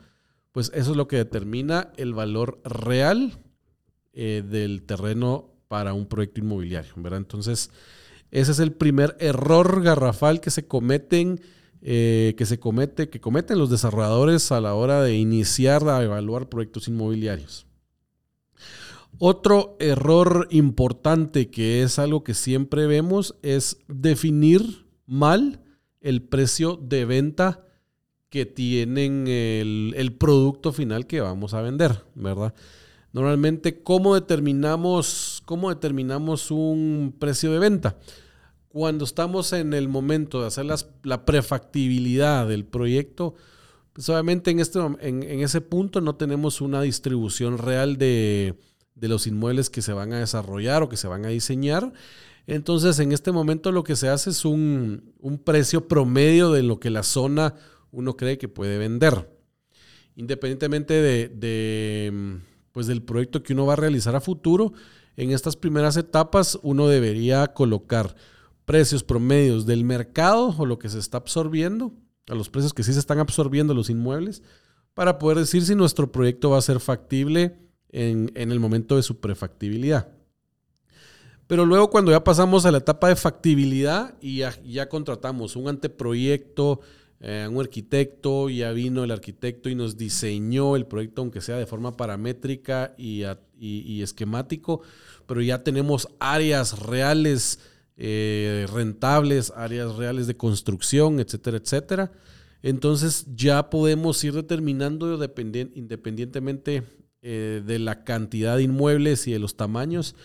pues 0.51 0.71
eso 0.73 0.91
es 0.91 0.97
lo 0.97 1.07
que 1.07 1.17
determina 1.17 1.91
el 1.97 2.13
valor 2.13 2.61
real 2.63 3.39
eh, 4.13 4.43
del 4.47 4.83
terreno 4.83 5.51
para 5.67 5.93
un 5.93 6.05
proyecto 6.05 6.41
inmobiliario, 6.41 6.93
¿verdad? 6.97 7.19
Entonces, 7.19 7.69
ese 8.31 8.51
es 8.51 8.59
el 8.59 8.71
primer 8.71 9.15
error 9.19 9.81
garrafal 9.81 10.39
que 10.39 10.49
se 10.49 10.67
cometen, 10.67 11.41
eh, 11.81 12.33
que 12.37 12.45
se 12.45 12.59
comete, 12.59 13.09
que 13.09 13.19
cometen 13.19 13.57
los 13.57 13.69
desarrolladores 13.69 14.51
a 14.51 14.61
la 14.61 14.73
hora 14.73 15.01
de 15.01 15.15
iniciar 15.15 15.87
a 15.87 16.03
evaluar 16.03 16.47
proyectos 16.47 16.87
inmobiliarios. 16.87 17.67
Otro 19.17 19.75
error 19.79 20.47
importante 20.49 21.49
que 21.49 21.83
es 21.83 21.99
algo 21.99 22.23
que 22.23 22.33
siempre 22.33 22.87
vemos 22.87 23.35
es 23.41 23.77
definir 23.87 24.87
mal 25.05 25.61
el 25.99 26.23
precio 26.23 26.75
de 26.81 27.05
venta 27.05 27.65
que 28.29 28.45
tienen 28.45 29.25
el, 29.27 30.15
producto 30.17 30.71
final 30.71 31.05
que 31.05 31.19
vamos 31.19 31.53
a 31.53 31.61
vender, 31.61 32.03
¿verdad? 32.15 32.53
Normalmente, 33.11 33.83
¿cómo 33.83 34.15
determinamos, 34.15 35.43
¿cómo 35.45 35.69
determinamos 35.69 36.49
un 36.49 37.13
precio 37.19 37.51
de 37.51 37.59
venta? 37.59 37.97
Cuando 38.69 39.03
estamos 39.03 39.51
en 39.51 39.73
el 39.73 39.89
momento 39.89 40.39
de 40.39 40.47
hacer 40.47 40.65
la 41.03 41.25
prefactibilidad 41.25 42.47
del 42.47 42.63
proyecto, 42.63 43.35
pues 43.93 44.07
obviamente 44.07 44.51
en, 44.51 44.59
este, 44.59 44.79
en, 44.79 45.23
ese 45.41 45.59
punto 45.59 45.99
no 45.99 46.15
tenemos 46.15 46.61
una 46.61 46.81
distribución 46.81 47.57
real 47.57 47.97
de, 47.97 48.57
los 49.07 49.27
inmuebles 49.27 49.69
que 49.69 49.81
se 49.81 49.93
van 49.93 50.13
a 50.13 50.19
desarrollar 50.19 50.83
o 50.83 50.89
que 50.89 50.97
se 50.97 51.07
van 51.07 51.25
a 51.25 51.29
diseñar. 51.29 51.93
Entonces, 52.47 52.99
en 52.99 53.11
este 53.11 53.31
momento 53.31 53.71
lo 53.71 53.83
que 53.83 53.95
se 53.95 54.09
hace 54.09 54.31
es 54.31 54.45
un, 54.45 55.13
precio 55.45 55.87
promedio 55.87 56.51
de 56.51 56.63
lo 56.63 56.79
que 56.79 56.89
la 56.89 57.03
zona 57.03 57.55
uno 57.91 58.15
cree 58.15 58.37
que 58.37 58.47
puede 58.47 58.77
vender. 58.77 59.29
Independientemente 60.15 60.93
de, 61.01 62.39
pues 62.71 62.87
del 62.87 63.03
proyecto 63.03 63.43
que 63.43 63.53
uno 63.53 63.65
va 63.65 63.73
a 63.73 63.77
realizar 63.77 64.15
a 64.15 64.21
futuro, 64.21 64.73
en 65.17 65.31
estas 65.31 65.55
primeras 65.55 65.97
etapas 65.97 66.59
uno 66.63 66.87
debería 66.87 67.53
colocar 67.53 68.15
precios 68.65 69.03
promedios 69.03 69.65
del 69.65 69.83
mercado 69.83 70.55
o 70.57 70.65
lo 70.65 70.79
que 70.79 70.89
se 70.89 70.99
está 70.99 71.17
absorbiendo, 71.17 71.93
a 72.29 72.35
los 72.35 72.49
precios 72.49 72.73
que 72.73 72.83
sí 72.83 72.93
se 72.93 72.99
están 72.99 73.19
absorbiendo 73.19 73.73
los 73.73 73.89
inmuebles, 73.89 74.41
para 74.93 75.19
poder 75.19 75.37
decir 75.39 75.65
si 75.65 75.75
nuestro 75.75 76.11
proyecto 76.11 76.49
va 76.49 76.57
a 76.57 76.61
ser 76.61 76.79
factible 76.79 77.57
en, 77.91 78.31
el 78.35 78.59
momento 78.59 78.95
de 78.95 79.03
su 79.03 79.19
prefactibilidad. 79.19 80.09
Pero 81.47 81.65
luego 81.65 81.89
cuando 81.89 82.11
ya 82.11 82.23
pasamos 82.23 82.65
a 82.65 82.71
la 82.71 82.77
etapa 82.77 83.09
de 83.09 83.15
factibilidad 83.15 84.15
y 84.21 84.37
ya, 84.37 84.89
contratamos 84.89 85.55
un 85.55 85.67
anteproyecto, 85.67 86.79
eh, 87.19 87.47
un 87.51 87.59
arquitecto, 87.59 88.49
ya 88.49 88.71
vino 88.71 89.03
el 89.03 89.11
arquitecto 89.11 89.69
y 89.69 89.75
nos 89.75 89.97
diseñó 89.97 90.75
el 90.75 90.85
proyecto, 90.85 91.21
aunque 91.21 91.41
sea 91.41 91.57
de 91.57 91.65
forma 91.65 91.97
paramétrica 91.97 92.93
y, 92.97 93.23
y 93.59 94.01
esquemático, 94.01 94.81
pero 95.27 95.41
ya 95.41 95.63
tenemos 95.63 96.07
áreas 96.19 96.79
reales 96.79 97.59
eh, 98.03 98.65
rentables, 98.73 99.53
áreas 99.55 99.95
reales 99.95 100.25
de 100.25 100.35
construcción, 100.35 101.19
etcétera, 101.19 101.57
etcétera. 101.57 102.11
Entonces 102.63 103.27
ya 103.35 103.69
podemos 103.69 104.23
ir 104.23 104.33
determinando 104.33 105.13
independientemente 105.75 106.83
eh, 107.21 107.61
de 107.65 107.79
la 107.79 108.03
cantidad 108.03 108.57
de 108.57 108.63
inmuebles 108.63 109.27
y 109.27 109.31
de 109.31 109.39
los 109.39 109.55
tamaños, 109.55 110.15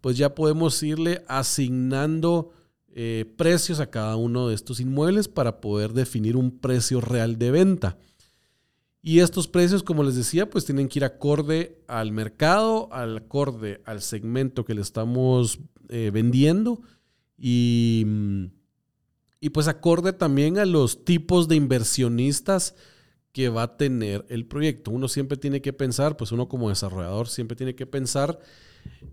pues 0.00 0.16
ya 0.16 0.34
podemos 0.34 0.82
irle 0.82 1.22
asignando 1.28 2.52
eh, 2.88 3.32
precios 3.36 3.80
a 3.80 3.90
cada 3.90 4.16
uno 4.16 4.48
de 4.48 4.54
estos 4.54 4.80
inmuebles 4.80 5.28
para 5.28 5.60
poder 5.60 5.92
definir 5.92 6.36
un 6.36 6.58
precio 6.58 7.00
real 7.00 7.38
de 7.38 7.50
venta. 7.50 7.98
Y 9.02 9.20
estos 9.20 9.48
precios, 9.48 9.82
como 9.82 10.02
les 10.02 10.16
decía, 10.16 10.50
pues 10.50 10.64
tienen 10.64 10.88
que 10.88 10.98
ir 10.98 11.04
acorde 11.04 11.82
al 11.86 12.12
mercado, 12.12 12.92
al 12.92 13.16
acorde 13.18 13.80
al 13.84 14.02
segmento 14.02 14.64
que 14.64 14.74
le 14.74 14.82
estamos 14.82 15.60
vendiendo 15.88 16.82
y, 17.38 18.06
y 19.40 19.50
pues 19.50 19.66
acorde 19.68 20.12
también 20.12 20.58
a 20.58 20.66
los 20.66 21.04
tipos 21.04 21.48
de 21.48 21.56
inversionistas 21.56 22.74
que 23.32 23.48
va 23.48 23.62
a 23.62 23.76
tener 23.76 24.24
el 24.28 24.46
proyecto. 24.46 24.90
Uno 24.90 25.08
siempre 25.08 25.36
tiene 25.36 25.60
que 25.60 25.72
pensar, 25.72 26.16
pues 26.16 26.32
uno 26.32 26.48
como 26.48 26.68
desarrollador 26.68 27.28
siempre 27.28 27.56
tiene 27.56 27.74
que 27.74 27.86
pensar 27.86 28.40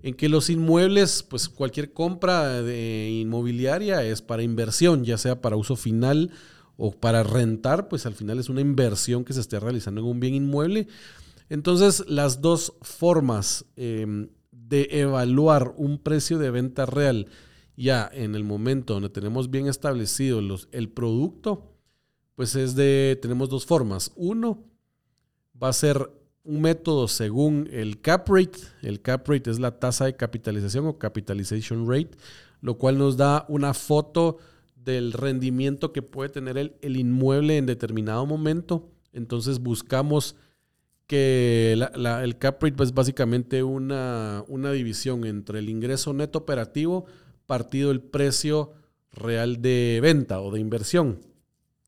en 0.02 0.14
que 0.14 0.30
los 0.30 0.50
inmuebles, 0.50 1.24
pues 1.24 1.50
cualquier 1.50 1.94
compra 1.94 2.62
de 2.62 3.10
inmobiliaria 3.22 4.04
es 4.04 4.22
para 4.22 4.44
inversión, 4.44 5.04
ya 5.04 5.18
sea 5.18 5.42
para 5.42 5.56
uso 5.56 5.76
final 5.76 6.32
o 6.78 6.92
para 6.92 7.24
rentar, 7.24 7.88
pues 7.88 8.06
al 8.06 8.14
final 8.14 8.40
es 8.40 8.50
una 8.50 8.62
inversión 8.62 9.26
que 9.26 9.34
se 9.34 9.42
esté 9.42 9.60
realizando 9.60 10.02
en 10.02 10.08
un 10.08 10.20
bien 10.20 10.36
inmueble. 10.36 10.88
Entonces, 11.50 12.04
las 12.08 12.42
dos 12.42 12.74
formas 12.82 13.66
em, 13.76 14.30
de 14.52 14.88
evaluar 14.92 15.74
un 15.78 15.98
precio 15.98 16.38
de 16.38 16.52
venta 16.52 16.86
real 16.86 17.28
ya 17.78 18.10
en 18.12 18.36
el 18.36 18.44
momento 18.44 18.96
donde 18.96 19.10
tenemos 19.10 19.52
bien 19.52 19.68
establecido 19.68 20.42
los, 20.42 20.68
el 20.72 20.90
producto, 20.90 21.77
pues 22.38 22.56
es 22.56 22.76
de, 22.76 23.18
tenemos 23.20 23.50
dos 23.50 23.66
formas. 23.66 24.12
Uno, 24.16 24.64
va 25.62 25.70
a 25.70 25.74
ser 25.74 26.08
un 26.44 26.62
método 26.62 27.08
según 27.08 27.68
el 27.72 28.00
cap 28.00 28.30
rate. 28.30 28.60
El 28.84 29.02
cap 29.02 29.28
rate 29.28 29.50
es 29.50 29.58
la 29.58 29.80
tasa 29.80 30.06
de 30.06 30.16
capitalización 30.16 30.86
o 30.86 31.00
capitalization 31.00 31.90
rate, 31.90 32.12
lo 32.62 32.78
cual 32.78 33.00
nos 33.00 33.18
da 33.18 33.44
una 33.50 33.74
foto 33.74 34.38
del 34.76 35.14
rendimiento 35.14 35.92
que 35.92 36.04
puede 36.04 36.30
tener 36.30 36.60
el, 36.80 36.96
inmueble 36.96 37.58
en 37.58 37.66
determinado 37.66 38.28
momento. 38.28 38.88
Entonces 39.14 39.58
buscamos 39.58 40.36
que 41.08 41.74
el 41.74 42.38
cap 42.38 42.62
rate 42.62 42.68
es 42.68 42.78
pues, 42.78 42.94
básicamente 42.94 43.64
una, 43.64 44.44
una 44.48 44.72
división 44.74 45.26
entre 45.26 45.58
el 45.58 45.70
ingreso 45.70 46.14
neto 46.14 46.38
operativo 46.38 47.08
partido 47.48 47.90
el 47.90 48.02
precio 48.02 48.74
real 49.12 49.60
de 49.60 49.98
venta 50.04 50.40
o 50.40 50.52
de 50.52 50.60
inversión. 50.60 51.18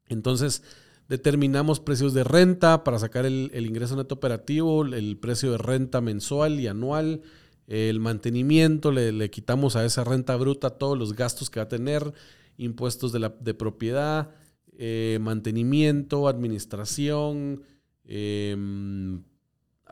Entonces, 0.09 0.63
determinamos 1.07 1.79
precios 1.79 2.13
de 2.13 2.23
renta 2.23 2.83
para 2.83 2.99
sacar 2.99 3.25
el, 3.25 3.51
ingreso 3.65 3.95
neto 3.95 4.15
operativo, 4.15 4.83
el 4.83 5.17
precio 5.17 5.51
de 5.51 5.57
renta 5.57 6.01
mensual 6.01 6.59
y 6.59 6.67
anual, 6.67 7.21
el 7.67 7.99
mantenimiento, 7.99 8.91
le, 8.91 9.29
quitamos 9.29 9.75
a 9.75 9.85
esa 9.85 10.03
renta 10.03 10.35
bruta 10.35 10.71
todos 10.71 10.97
los 10.97 11.15
gastos 11.15 11.49
que 11.49 11.59
va 11.59 11.65
a 11.65 11.69
tener, 11.69 12.13
impuestos 12.57 13.11
de, 13.11 13.19
la, 13.19 13.29
de 13.39 13.53
propiedad, 13.53 14.31
eh, 14.77 15.17
mantenimiento, 15.21 16.27
administración, 16.27 17.63
em, 18.05 19.23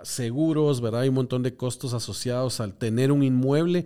seguros, 0.03 0.81
¿verdad? 0.81 1.01
Hay 1.01 1.09
un 1.09 1.15
montón 1.15 1.43
de 1.43 1.55
costos 1.55 1.93
asociados 1.93 2.59
al 2.59 2.75
tener 2.75 3.11
un 3.11 3.23
inmueble 3.23 3.85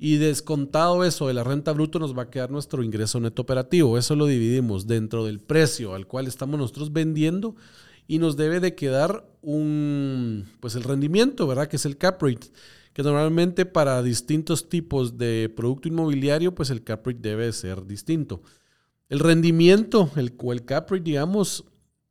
y 0.00 0.16
descontado 0.16 1.02
eso 1.04 1.26
de 1.26 1.34
la 1.34 1.42
renta 1.42 1.72
bruto 1.72 1.98
nos 1.98 2.16
va 2.16 2.22
a 2.22 2.30
quedar 2.30 2.52
nuestro 2.52 2.84
ingreso 2.84 3.18
neto 3.18 3.42
operativo. 3.42 3.98
Eso 3.98 4.14
lo 4.14 4.26
dividimos 4.26 4.86
dentro 4.86 5.24
del 5.26 5.40
precio 5.40 5.94
al 5.94 6.06
cual 6.06 6.28
estamos 6.28 6.58
nosotros 6.58 6.92
vendiendo 6.92 7.56
y 8.06 8.18
nos 8.18 8.36
debe 8.36 8.60
de 8.60 8.76
quedar 8.76 9.28
un, 9.42 10.46
pues 10.60 10.76
el 10.76 10.84
rendimiento, 10.84 11.48
¿verdad? 11.48 11.66
Que 11.66 11.76
es 11.76 11.84
el 11.84 11.98
cap 11.98 12.22
rate, 12.22 12.46
que 12.92 13.02
normalmente 13.02 13.66
para 13.66 14.00
distintos 14.04 14.68
tipos 14.68 15.18
de 15.18 15.52
producto 15.54 15.88
inmobiliario, 15.88 16.54
pues 16.54 16.70
el 16.70 16.84
cap 16.84 17.04
rate 17.04 17.18
debe 17.20 17.52
ser 17.52 17.84
distinto. 17.84 18.40
El 19.08 19.18
rendimiento, 19.18 20.10
el, 20.14 20.34
el 20.52 20.64
cap 20.64 20.90
rate, 20.90 21.02
digamos, 21.02 21.64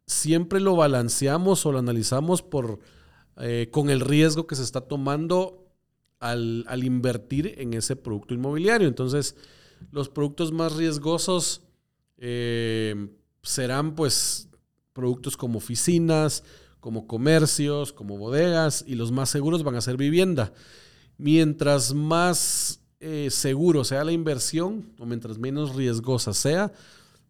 siempre 0.06 0.60
lo 0.60 0.76
balanceamos 0.76 1.66
o 1.66 1.72
lo 1.72 1.80
analizamos 1.80 2.42
por, 2.42 2.80
eh, 3.38 3.70
con 3.72 3.90
el 3.90 4.02
riesgo 4.02 4.46
que 4.46 4.56
se 4.56 4.64
está 4.64 4.82
tomando 4.82 5.67
al, 6.20 6.84
invertir 6.84 7.56
en 7.58 7.74
ese 7.74 7.96
producto 7.96 8.34
inmobiliario. 8.34 8.88
Entonces, 8.88 9.36
los 9.92 10.10
productos 10.10 10.52
más 10.52 10.76
riesgosos 10.76 11.62
eh, 12.18 13.10
serán 13.44 13.96
pues 13.96 14.50
productos 14.94 15.38
como 15.38 15.60
oficinas, 15.60 16.44
como 16.80 17.08
comercios, 17.08 17.94
como 17.94 18.18
bodegas 18.18 18.84
y 18.88 18.96
los 18.96 19.12
más 19.12 19.30
seguros 19.30 19.64
van 19.64 19.76
a 19.76 19.82
ser 19.82 19.98
vivienda. 19.98 20.54
Mientras 21.18 21.94
más 21.94 22.82
eh, 23.00 23.30
seguro 23.30 23.84
sea 23.84 24.04
la 24.04 24.12
inversión 24.12 24.92
o 24.98 25.06
mientras 25.06 25.38
menos 25.38 25.76
riesgosa 25.76 26.34
sea, 26.34 26.72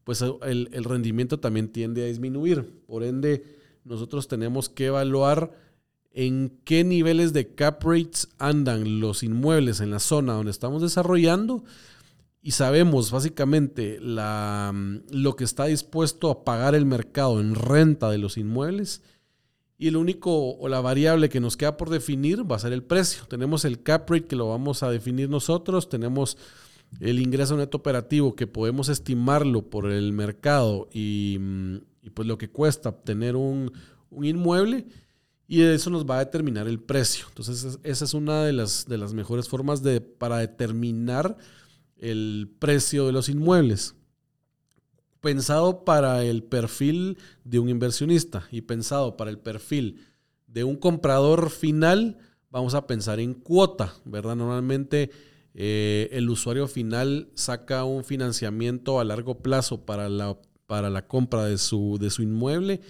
pues 0.04 0.22
el, 0.22 0.84
rendimiento 0.86 1.42
también 1.42 1.68
tiende 1.68 2.04
a 2.04 2.08
disminuir. 2.08 2.82
Por 2.86 3.04
ende, 3.04 3.44
nosotros 3.84 4.30
tenemos 4.30 4.70
que 4.70 4.86
evaluar 4.86 5.52
en 6.12 6.60
qué 6.64 6.84
niveles 6.84 7.34
de 7.34 7.54
cap 7.54 7.84
rates 7.84 8.30
andan 8.40 9.00
los 9.00 9.24
inmuebles 9.24 9.80
en 9.82 9.92
la 9.92 10.00
zona 10.00 10.34
donde 10.34 10.52
estamos 10.52 10.82
desarrollando 10.82 11.64
y 12.42 12.52
sabemos 12.52 13.12
básicamente 13.12 14.00
mm, 14.00 14.98
lo 15.12 15.36
que 15.36 15.44
está 15.44 15.66
dispuesto 15.66 16.30
a 16.32 16.46
pagar 16.46 16.76
el 16.76 16.86
mercado 16.86 17.42
en 17.42 17.56
renta 17.56 18.10
de 18.10 18.20
los 18.20 18.38
inmuebles. 18.38 19.02
Y 19.78 19.90
el 19.90 19.98
único 19.98 20.56
o 20.56 20.70
la 20.70 20.80
variable 20.80 21.30
que 21.30 21.40
nos 21.40 21.58
queda 21.58 21.78
por 21.78 21.90
definir 21.90 22.50
va 22.50 22.56
a 22.56 22.60
ser 22.60 22.74
el 22.74 22.84
precio. 22.84 23.26
Tenemos 23.28 23.66
el 23.66 23.84
cap 23.84 24.10
rate 24.10 24.28
que 24.28 24.36
lo 24.36 24.48
vamos 24.48 24.82
a 24.82 24.90
definir 24.90 25.30
nosotros, 25.30 25.90
tenemos 25.90 26.38
el 27.00 27.20
ingreso 27.20 27.58
neto 27.58 27.78
operativo 27.78 28.36
que 28.36 28.48
podemos 28.48 28.90
estimarlo 28.90 29.70
por 29.70 29.92
el 29.92 30.14
mercado 30.14 30.88
y, 30.92 31.38
mm, 31.40 31.76
pues 32.14 32.28
lo 32.28 32.38
que 32.38 32.50
cuesta 32.50 32.90
obtener 32.90 33.36
un, 33.36 33.72
inmueble 34.22 34.86
y 35.48 35.62
eso 35.62 35.90
nos 35.90 36.06
va 36.06 36.18
a 36.18 36.26
determinar 36.26 36.68
el 36.68 36.80
precio. 36.80 37.26
Entonces 37.30 37.80
esa 37.84 38.06
es 38.06 38.14
una 38.14 38.44
de 38.44 38.54
las, 38.54 38.86
de 38.86 38.98
las 38.98 39.14
mejores 39.14 39.48
formas 39.48 39.82
de, 39.82 40.02
para 40.02 40.40
determinar 40.40 41.38
el 41.96 42.54
precio 42.60 43.06
de 43.06 43.14
los 43.14 43.30
inmuebles. 43.30 43.96
Pensado 45.22 45.86
para 45.86 46.24
el 46.24 46.44
perfil 46.44 47.18
de 47.44 47.60
un 47.60 47.70
inversionista 47.70 48.48
y 48.52 48.62
pensado 48.62 49.16
para 49.18 49.32
el 49.32 49.40
perfil 49.40 50.06
de 50.48 50.64
un 50.64 50.76
comprador 50.76 51.50
final, 51.50 52.18
vamos 52.52 52.74
a 52.74 52.86
pensar 52.86 53.20
en 53.20 53.34
cuota, 53.34 53.94
¿verdad? 54.06 54.36
Normalmente 54.36 55.12
eh, 55.54 56.10
el 56.12 56.30
usuario 56.30 56.68
final 56.68 57.30
saca 57.36 57.84
un 57.84 58.04
financiamiento 58.04 59.00
a 59.00 59.06
largo 59.06 59.40
plazo 59.40 59.86
para 59.86 60.08
la, 60.10 60.38
para 60.66 60.90
la 60.90 61.08
compra 61.08 61.46
de 61.46 61.58
su, 61.58 61.98
de 62.00 62.10
su 62.10 62.22
inmueble 62.22 62.82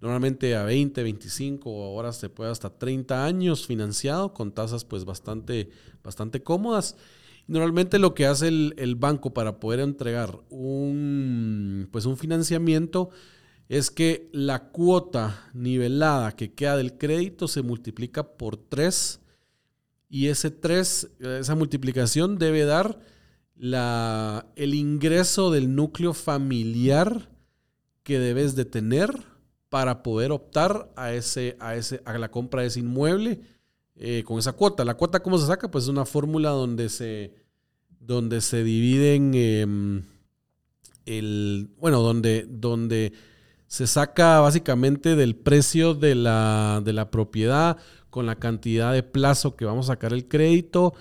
normalmente 0.00 0.56
a 0.56 0.64
20, 0.64 1.02
25 1.02 1.70
o 1.70 1.84
ahora 1.84 2.12
se 2.12 2.28
puede 2.28 2.50
hasta 2.50 2.70
30 2.70 3.24
años 3.24 3.66
financiado 3.66 4.32
con 4.32 4.52
tasas 4.52 4.84
pues 4.84 5.04
bastante, 5.04 5.70
bastante 6.02 6.42
cómodas. 6.42 6.96
Normalmente 7.46 7.98
lo 7.98 8.14
que 8.14 8.26
hace 8.26 8.48
el, 8.48 8.94
banco 8.96 9.34
para 9.34 9.58
poder 9.58 9.80
entregar 9.80 10.38
un, 10.50 11.88
pues 11.90 12.06
un 12.06 12.16
financiamiento 12.16 13.10
es 13.68 13.90
que 13.90 14.28
la 14.32 14.70
cuota 14.70 15.48
nivelada 15.52 16.32
que 16.32 16.54
queda 16.54 16.76
del 16.76 16.96
crédito 16.96 17.48
se 17.48 17.62
multiplica 17.62 18.36
por 18.36 18.56
3 18.56 19.20
y 20.08 20.26
ese 20.28 20.50
3, 20.50 21.10
esa 21.40 21.54
multiplicación 21.54 22.38
debe 22.38 22.64
dar 22.64 23.00
la, 23.56 24.46
el 24.56 24.74
ingreso 24.74 25.50
del 25.50 25.74
núcleo 25.74 26.14
familiar 26.14 27.30
que 28.02 28.18
debes 28.18 28.56
de 28.56 28.64
tener 28.64 29.29
para 29.70 30.02
poder 30.02 30.32
optar 30.32 30.90
a, 30.96 31.12
ese, 31.12 31.56
a, 31.60 31.74
ese, 31.76 32.02
a 32.04 32.18
la 32.18 32.30
compra 32.30 32.60
de 32.60 32.68
ese 32.68 32.80
inmueble 32.80 33.40
eh, 33.96 34.22
con 34.26 34.38
esa 34.38 34.52
cuota. 34.52 34.84
La 34.84 34.94
cuota, 34.94 35.20
¿cómo 35.20 35.38
se 35.38 35.46
saca? 35.46 35.70
Pues 35.70 35.84
es 35.84 35.88
una 35.90 36.04
fórmula 36.04 36.50
donde 36.50 36.90
se, 36.90 37.32
donde 37.98 38.42
se 38.42 38.62
dividen 38.62 39.32
em, 39.34 40.02
el, 41.06 41.70
bueno, 41.78 42.00
donde, 42.02 42.46
donde 42.48 43.12
se 43.66 43.86
saca 43.86 44.40
básicamente 44.40 45.16
del 45.16 45.36
precio 45.36 45.94
de 45.94 46.16
la, 46.16 46.82
de 46.84 46.92
la 46.92 47.10
propiedad 47.10 47.78
con 48.10 48.26
la 48.26 48.36
cantidad 48.36 48.92
de 48.92 49.04
plazo 49.04 49.54
que 49.54 49.64
vamos 49.64 49.88
a 49.88 49.94
sacar 49.94 50.12
el 50.12 50.26
crédito, 50.26 50.94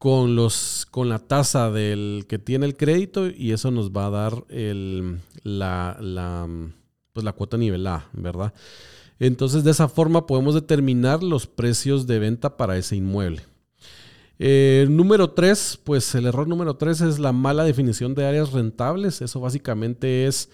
con, 0.00 0.34
los, 0.34 0.86
con 0.90 1.10
la 1.10 1.18
tasa 1.18 1.70
del 1.70 2.24
que 2.26 2.38
tiene 2.38 2.64
el 2.64 2.76
crédito 2.76 3.28
y 3.28 3.52
eso 3.52 3.70
nos 3.70 3.90
va 3.90 4.06
a 4.06 4.10
dar 4.10 4.44
el, 4.48 5.20
la, 5.42 5.98
la, 6.00 6.48
pues 7.12 7.24
la 7.24 7.32
cuota 7.32 7.56
nivelada, 7.56 8.08
¿verdad? 8.12 8.52
Entonces 9.18 9.64
de 9.64 9.70
esa 9.70 9.88
forma 9.88 10.26
podemos 10.26 10.54
determinar 10.54 11.22
los 11.22 11.46
precios 11.46 12.06
de 12.06 12.18
venta 12.18 12.56
para 12.56 12.76
ese 12.78 12.96
inmueble. 12.96 13.42
Eh, 14.38 14.86
número 14.88 15.30
tres, 15.30 15.78
pues 15.84 16.14
el 16.14 16.24
error 16.24 16.48
número 16.48 16.76
tres 16.76 17.02
es 17.02 17.18
la 17.18 17.30
mala 17.30 17.64
definición 17.64 18.14
de 18.14 18.24
áreas 18.24 18.52
rentables. 18.52 19.20
Eso 19.20 19.38
básicamente 19.40 20.26
es 20.26 20.48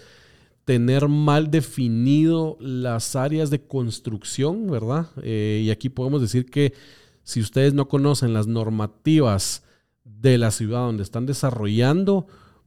tener 0.65 1.07
mal 1.07 1.53
definido 1.53 2.57
las 2.59 3.15
áreas 3.15 3.51
de 3.51 3.63
construcción, 3.63 4.69
¿verdad? 4.69 5.07
Eh, 5.23 5.63
y 5.65 5.71
aquí 5.71 5.89
podemos 5.89 6.21
decir 6.21 6.51
que 6.51 6.75
si 7.23 7.41
ustedes 7.41 7.73
no 7.73 7.87
conocen 7.87 8.35
las 8.35 8.49
normativas 8.49 9.63
de 10.03 10.39
la 10.39 10.51
ciudad 10.51 10.81
donde 10.81 11.05
están 11.05 11.25
desarrollando, 11.25 12.27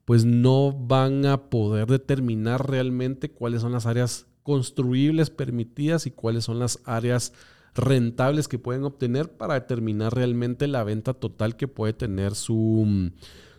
pues 0.10 0.26
no 0.26 0.74
van 0.74 1.28
a 1.28 1.52
poder 1.52 1.86
determinar 1.86 2.68
realmente 2.68 3.30
cuáles 3.30 3.62
son 3.62 3.74
las 3.74 3.86
áreas 3.86 4.26
construibles 4.42 5.30
permitidas 5.30 6.08
y 6.08 6.10
cuáles 6.10 6.46
son 6.46 6.58
las 6.58 6.80
áreas 6.86 7.32
rentables 7.76 8.48
que 8.48 8.58
pueden 8.58 8.86
obtener 8.86 9.32
para 9.32 9.54
determinar 9.54 10.16
realmente 10.16 10.66
la 10.66 10.84
venta 10.84 11.14
total 11.14 11.56
que 11.56 11.68
puede 11.68 11.94
tener 11.94 12.34
su, 12.34 13.12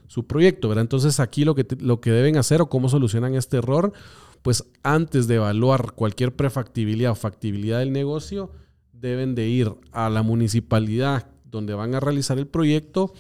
su 0.09 0.27
proyecto. 0.27 0.77
Entonces 0.77 1.21
aquí 1.21 1.45
lo 1.45 1.55
que, 1.55 1.65
lo 1.79 2.01
que 2.01 2.11
deben 2.11 2.37
hacer 2.37 2.61
o 2.63 2.69
cómo 2.69 2.89
solucionan 2.89 3.37
este 3.37 3.59
error, 3.59 3.93
pues 4.43 4.65
antes 4.83 5.29
de 5.29 5.37
evaluar 5.37 5.93
cualquier 5.93 6.35
prefactibilidad 6.35 7.13
o 7.13 7.15
factibilidad 7.15 7.79
del 7.79 7.93
negocio, 7.93 8.51
deben 8.93 9.37
de 9.37 9.47
ir 9.47 9.73
a 9.93 10.11
la 10.11 10.25
municipalidad 10.25 11.29
donde 11.45 11.75
van 11.75 11.95
a 11.95 12.01
realizar 12.01 12.41
el 12.41 12.49
proyecto 12.49 13.13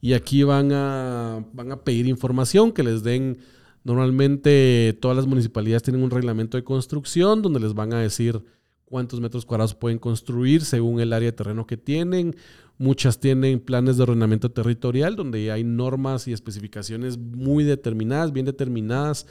y 0.00 0.14
aquí 0.14 0.42
van 0.42 0.72
a, 0.72 1.44
van 1.52 1.72
a 1.72 1.84
pedir 1.84 2.06
información 2.06 2.72
que 2.72 2.82
les 2.82 3.02
den. 3.02 3.38
Normalmente 3.82 4.96
todas 5.00 5.16
las 5.16 5.26
municipalidades 5.26 5.82
tienen 5.82 6.02
un 6.02 6.10
reglamento 6.10 6.56
de 6.56 6.64
construcción 6.64 7.42
donde 7.42 7.60
les 7.60 7.74
van 7.74 7.92
a 7.92 8.00
decir 8.00 8.42
cuántos 8.84 9.20
metros 9.20 9.46
cuadrados 9.46 9.74
pueden 9.74 9.98
construir 9.98 10.64
según 10.64 11.00
el 11.00 11.12
área 11.12 11.30
de 11.30 11.36
terreno 11.36 11.66
que 11.66 11.76
tienen. 11.76 12.36
Muchas 12.76 13.20
tienen 13.20 13.60
planes 13.60 13.96
de 13.96 14.02
ordenamiento 14.02 14.50
territorial 14.50 15.16
donde 15.16 15.50
hay 15.50 15.64
normas 15.64 16.28
y 16.28 16.32
especificaciones 16.32 17.18
muy 17.18 17.64
determinadas, 17.64 18.32
bien 18.32 18.46
determinadas, 18.46 19.26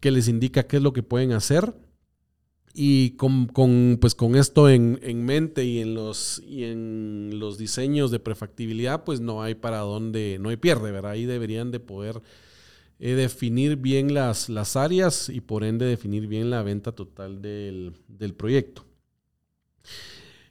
que 0.00 0.10
les 0.10 0.28
indica 0.28 0.64
qué 0.64 0.78
es 0.78 0.82
lo 0.82 0.92
que 0.92 1.02
pueden 1.02 1.32
hacer. 1.32 1.72
Y 2.72 3.10
con, 3.16 3.48
pues 4.00 4.14
con 4.14 4.36
esto 4.36 4.68
en, 4.68 5.24
mente 5.24 5.64
y 5.64 5.80
en, 5.80 5.94
los, 5.94 6.40
y 6.46 6.64
en 6.64 7.40
los 7.40 7.58
diseños 7.58 8.10
de 8.10 8.20
prefactibilidad, 8.20 9.02
pues 9.02 9.20
no 9.20 9.42
hay 9.42 9.56
para 9.56 9.78
dónde, 9.78 10.38
no 10.40 10.50
hay 10.50 10.56
pierde, 10.56 10.92
¿verdad? 10.92 11.12
Ahí 11.12 11.24
deberían 11.26 11.72
de 11.72 11.80
poder 11.80 12.22
eh, 13.00 13.14
definir 13.14 13.76
bien 13.76 14.14
las, 14.14 14.48
las 14.48 14.76
áreas 14.76 15.28
y 15.28 15.40
por 15.40 15.64
ende 15.64 15.84
definir 15.84 16.28
bien 16.28 16.50
la 16.50 16.62
venta 16.62 16.92
total 16.92 17.42
del, 17.42 17.94
del 18.06 18.34
proyecto. 18.34 18.84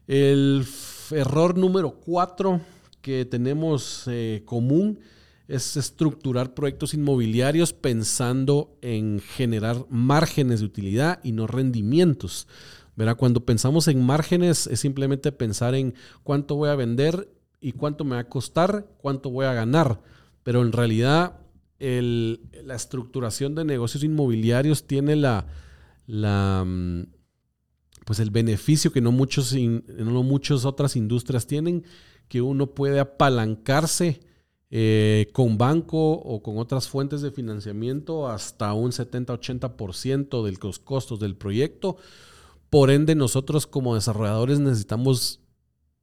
El 0.07 0.65
error 1.11 1.57
número 1.57 1.91
cuatro 1.91 2.59
que 3.01 3.25
tenemos 3.25 4.03
eh, 4.07 4.41
común 4.45 4.99
es 5.49 5.77
estructurar 5.77 6.53
proyectos 6.53 6.93
inmobiliarios 6.93 7.73
pensando 7.73 8.77
en 8.83 9.19
generar 9.19 9.83
márgenes 9.89 10.59
de 10.59 10.67
utilidad 10.67 11.19
y 11.23 11.31
no 11.31 11.47
rendimientos. 11.47 12.47
¿Verdad? 12.95 13.17
Cuando 13.17 13.45
pensamos 13.45 13.87
en 13.87 14.05
márgenes 14.05 14.67
es 14.67 14.79
simplemente 14.79 15.31
pensar 15.31 15.73
en 15.73 15.95
cuánto 16.21 16.55
voy 16.55 16.69
a 16.69 16.75
vender 16.75 17.33
y 17.59 17.71
cuánto 17.71 18.03
me 18.03 18.15
va 18.15 18.21
a 18.21 18.29
costar, 18.29 18.85
cuánto 18.99 19.31
voy 19.31 19.47
a 19.47 19.53
ganar. 19.53 20.01
Pero 20.43 20.61
en 20.61 20.71
realidad 20.71 21.39
la 21.79 22.75
estructuración 22.75 23.55
de 23.55 23.65
negocios 23.65 24.03
inmobiliarios 24.03 24.85
tiene 24.85 25.15
la, 25.15 25.47
la, 26.05 26.63
mm, 26.63 27.05
pues 28.05 28.19
el 28.19 28.29
beneficio 28.29 28.91
que 28.91 29.01
no, 29.01 29.11
muchos, 29.11 29.55
no 29.55 30.21
muchas 30.21 30.65
otras 30.65 30.95
industrias 30.95 31.47
tienen, 31.47 31.85
que 32.27 32.43
uno 32.43 32.67
puede 32.67 32.99
apalancarse 32.99 34.28
eh, 34.71 35.29
con 35.33 35.57
banco 35.57 36.11
o 36.13 36.43
con 36.43 36.59
otras 36.59 36.87
fuentes 36.87 37.21
de 37.21 37.31
financiamiento 37.31 38.27
hasta 38.27 38.73
un 38.73 38.91
70-80% 38.91 40.43
de 40.43 40.57
los 40.61 40.77
costos 40.77 41.19
del 41.19 41.35
proyecto 41.35 41.97
Por 42.69 42.91
ende, 42.91 43.15
nosotros 43.15 43.65
como 43.65 43.95
desarrolladores 43.95 44.59
necesitamos 44.59 45.39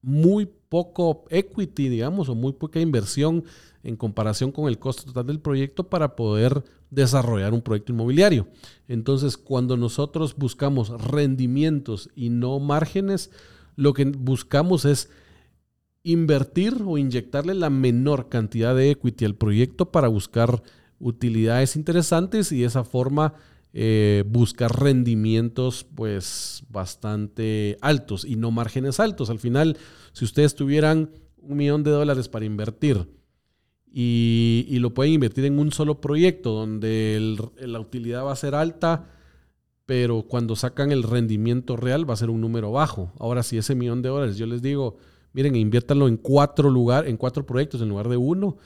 muy 0.03 0.47
poco 0.69 1.25
equity, 1.31 1.89
digamos, 1.89 2.29
o 2.29 2.35
muy 2.35 2.53
poca 2.53 2.81
inversión 2.81 3.45
en 3.85 3.97
comparación 3.97 4.51
con 4.51 4.69
el 4.69 4.79
costo 4.79 5.05
total 5.05 5.27
del 5.27 5.41
proyecto 5.41 5.85
para 5.89 6.17
poder 6.17 6.65
desarrollar 6.91 7.55
un 7.55 7.63
proyecto 7.63 7.93
inmobiliario. 7.93 8.49
Entonces, 8.89 9.37
cuando 9.37 9.77
nosotros 9.77 10.35
buscamos 10.37 10.91
rendimientos 10.91 12.11
y 12.17 12.31
no 12.31 12.59
márgenes, 12.59 13.31
lo 13.77 13.93
que 13.95 14.05
buscamos 14.05 14.85
es 14.85 15.09
invertir 16.07 16.83
o 16.87 16.99
inyectarle 16.99 17.53
la 17.55 17.69
menor 17.69 18.29
cantidad 18.29 18.77
de 18.77 18.93
equity 18.93 19.25
al 19.25 19.35
proyecto 19.35 19.91
para 19.91 20.07
buscar 20.07 20.63
utilidades 21.01 21.75
interesantes 21.75 22.53
y 22.53 22.61
de 22.61 22.67
esa 22.67 22.85
forma 22.85 23.35
eh, 23.73 24.23
buscar 24.29 24.81
rendimientos 24.81 25.85
pues 25.97 26.63
bastante 26.71 27.77
altos 27.81 28.25
y 28.25 28.37
no 28.37 28.53
márgenes 28.53 29.01
altos. 29.01 29.31
Al 29.31 29.41
final, 29.41 29.79
si 30.13 30.25
ustedes 30.25 30.55
tuvieran 30.55 31.11
un 31.39 31.57
millón 31.57 31.83
de 31.83 31.91
dólares 31.91 32.29
para 32.29 32.45
invertir 32.45 33.09
y, 33.93 34.79
lo 34.79 34.95
pueden 34.95 35.15
invertir 35.15 35.45
en 35.45 35.59
un 35.59 35.73
solo 35.73 36.01
proyecto 36.01 36.53
donde 36.53 37.37
la 37.59 37.81
utilidad 37.81 38.25
va 38.25 38.33
a 38.33 38.37
ser 38.37 38.55
alta, 38.55 39.11
pero 39.87 40.23
cuando 40.23 40.55
sacan 40.55 40.93
el 40.93 41.03
rendimiento 41.03 41.77
real 41.77 42.09
va 42.09 42.15
a 42.15 42.19
ser 42.19 42.31
un 42.31 42.41
número 42.41 42.71
bajo. 42.71 43.13
Ahora, 43.19 43.43
si 43.43 43.59
ese 43.59 43.75
millón 43.75 44.03
de 44.03 44.11
dólares, 44.11 44.37
yo 44.37 44.47
les 44.47 44.63
digo, 44.63 44.99
miren, 45.37 45.55
inviértanlo 45.55 46.09
en 46.09 46.17
cuatro 46.17 46.71
lugares, 46.71 47.11
en 47.11 47.19
cuatro 47.19 47.45
proyectos 47.45 47.83
en 47.83 47.91
lugar 47.91 48.09
de 48.09 48.17
uno, 48.17 48.57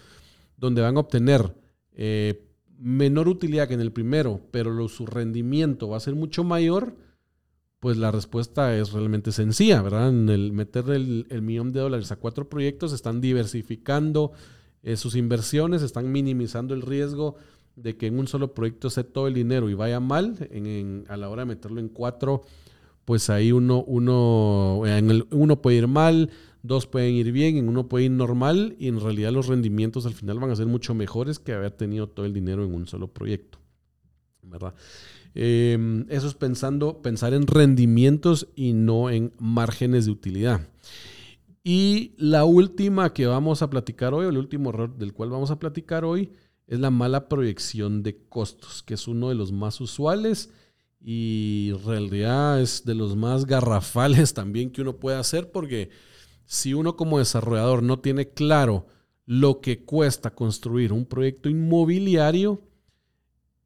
donde 0.57 0.81
van 0.81 0.97
a 0.97 1.01
obtener 1.01 1.53
eh, 1.91 2.47
menor 2.79 3.27
utilidad 3.27 3.67
que 3.67 3.75
en 3.75 3.81
el 3.81 3.91
primero, 3.91 4.41
pero 4.53 4.87
su 4.87 5.05
rendimiento 5.05 5.89
va 5.89 5.97
a 5.97 6.01
ser 6.01 6.15
mucho 6.15 6.45
mayor, 6.45 6.95
pues 7.81 7.97
la 7.97 8.13
respuesta 8.13 8.77
es 8.77 8.93
realmente 8.93 9.33
sencilla, 9.33 9.83
¿verdad? 9.83 10.11
En 10.11 10.29
el 10.29 10.53
meter 10.53 10.89
el, 10.91 11.27
millón 11.43 11.73
de 11.73 11.81
dólares 11.81 12.13
a 12.13 12.17
cuatro 12.17 12.49
proyectos, 12.49 12.93
están 12.93 13.21
diversificando 13.21 14.31
eh, 14.85 14.97
sus 14.97 15.17
inversiones, 15.17 15.83
están 15.83 16.13
minimizando 16.13 16.73
el 16.73 16.83
riesgo 16.83 17.35
de 17.75 17.97
que 17.97 18.07
en 18.07 18.17
un 18.17 18.29
solo 18.29 18.55
proyecto 18.55 18.91
se 18.91 19.03
todo 19.03 19.27
el 19.27 19.35
dinero 19.35 19.71
y 19.71 19.75
vaya 19.75 19.99
mal, 19.99 20.37
a 21.09 21.17
la 21.17 21.29
hora 21.29 21.43
de 21.43 21.47
meterlo 21.47 21.81
en 21.81 21.89
cuatro, 21.89 22.43
pues 23.05 23.29
ahí 23.29 23.51
uno, 23.51 23.83
uno, 23.83 24.83
en 24.87 25.11
el, 25.11 25.27
uno 25.33 25.61
puede 25.61 25.79
ir 25.79 25.89
mal, 25.89 26.31
dos 26.63 26.87
pueden 26.87 27.15
ir 27.15 27.33
bien, 27.33 27.57
en 27.57 27.69
uno 27.69 27.89
puede 27.89 28.07
ir 28.07 28.11
normal 28.11 28.77
y 28.79 28.89
en 28.89 29.01
realidad 29.01 29.33
los 29.33 29.47
rendimientos 29.47 30.07
al 30.07 30.15
final 30.15 30.39
van 30.39 30.51
a 30.51 30.57
ser 30.57 30.67
mucho 30.67 30.95
mejores 30.95 31.39
que 31.39 31.53
haber 31.53 31.73
tenido 31.73 32.09
todo 32.09 32.27
el 32.27 32.33
dinero 32.33 32.65
en 32.65 32.75
un 32.75 32.87
solo 32.87 33.09
proyecto. 33.09 33.59
Em, 35.35 36.07
eso 36.09 36.27
es 36.27 36.35
pensando, 36.35 37.03
pensar 37.03 37.35
en 37.35 37.47
rendimientos 37.47 38.49
y 38.57 38.73
no 38.73 39.11
en 39.11 39.33
márgenes 39.39 40.07
de 40.07 40.11
utilidad. 40.11 40.69
Y 41.63 42.15
la 42.17 42.45
última 42.45 43.13
que 43.13 43.27
vamos 43.27 43.63
a 43.63 43.71
platicar 43.71 44.15
hoy, 44.15 44.27
o 44.27 44.31
el 44.31 44.39
último 44.39 44.71
error 44.71 44.97
del 44.97 45.13
cual 45.13 45.31
vamos 45.31 45.51
a 45.51 45.59
platicar 45.59 46.05
hoy, 46.05 46.33
es 46.67 46.81
la 46.81 46.91
mala 46.91 47.29
proyección 47.29 48.03
de 48.03 48.17
costos, 48.29 48.83
que 48.83 48.95
es 48.95 49.09
uno 49.09 49.29
de 49.29 49.35
los 49.35 49.53
más 49.53 49.81
usuales 49.81 50.51
y 51.01 51.73
en 51.75 51.85
realidad 51.85 52.61
es 52.61 52.85
de 52.85 52.95
los 52.95 53.17
más 53.17 53.47
garrafales 53.47 54.35
también 54.35 54.71
que 54.71 54.83
uno 54.83 54.97
puede 54.97 55.17
hacer 55.17 55.51
porque 55.51 55.91
si 56.51 56.75
uno 56.75 56.97
como 56.97 57.21
desarrollador 57.21 57.85
no 57.85 58.01
tiene 58.01 58.31
claro 58.31 58.89
lo 59.25 59.61
que 59.61 59.85
cuesta 59.85 60.35
construir 60.35 60.93
un 60.93 61.07
proyecto 61.07 61.49
inmobiliario, 61.49 62.61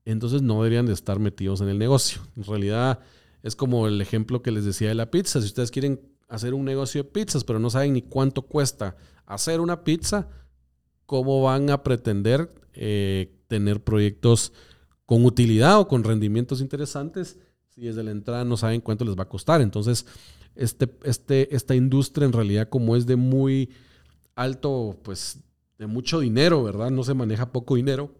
entonces 0.04 0.42
no 0.42 0.56
deberían 0.56 0.84
de 0.84 0.92
estar 0.92 1.18
metidos 1.18 1.62
en 1.62 1.70
el 1.70 1.78
negocio. 1.78 2.20
En 2.36 2.44
realidad 2.44 3.00
es 3.42 3.56
como 3.56 3.88
el 3.88 4.02
ejemplo 4.02 4.42
que 4.42 4.50
les 4.50 4.66
decía 4.66 4.88
de 4.88 4.94
la 4.94 5.10
pizza. 5.10 5.40
Si 5.40 5.46
ustedes 5.46 5.70
quieren 5.70 5.98
hacer 6.28 6.52
un 6.52 6.66
negocio 6.66 7.02
de 7.02 7.08
pizzas, 7.08 7.42
pero 7.42 7.58
no 7.58 7.70
saben 7.70 7.94
ni 7.94 8.02
cuánto 8.02 8.42
cuesta 8.42 8.98
hacer 9.24 9.62
una 9.62 9.82
pizza, 9.82 10.28
¿cómo 11.06 11.40
van 11.40 11.70
a 11.70 11.82
pretender 11.82 12.50
eh, 12.74 13.34
tener 13.48 13.82
proyectos 13.82 14.52
con 15.06 15.24
utilidad 15.24 15.80
o 15.80 15.88
con 15.88 16.04
rendimientos 16.04 16.60
interesantes 16.60 17.38
si 17.74 17.82
desde 17.82 18.02
la 18.02 18.10
entrada 18.10 18.44
no 18.44 18.56
saben 18.56 18.80
cuánto 18.80 19.04
les 19.04 19.16
va 19.16 19.24
a 19.24 19.28
costar? 19.28 19.60
Entonces, 19.60 20.06
este, 20.54 20.88
este, 21.02 21.54
esta 21.54 21.74
industria 21.74 22.26
en 22.26 22.32
realidad 22.32 22.68
como 22.68 22.96
es 22.96 23.06
de 23.06 23.16
muy 23.16 23.70
alto, 24.36 24.98
pues 25.02 25.40
de 25.78 25.86
mucho 25.86 26.20
dinero, 26.20 26.62
¿verdad? 26.62 26.90
No 26.90 27.02
se 27.04 27.14
maneja 27.14 27.52
poco 27.52 27.74
dinero. 27.76 28.14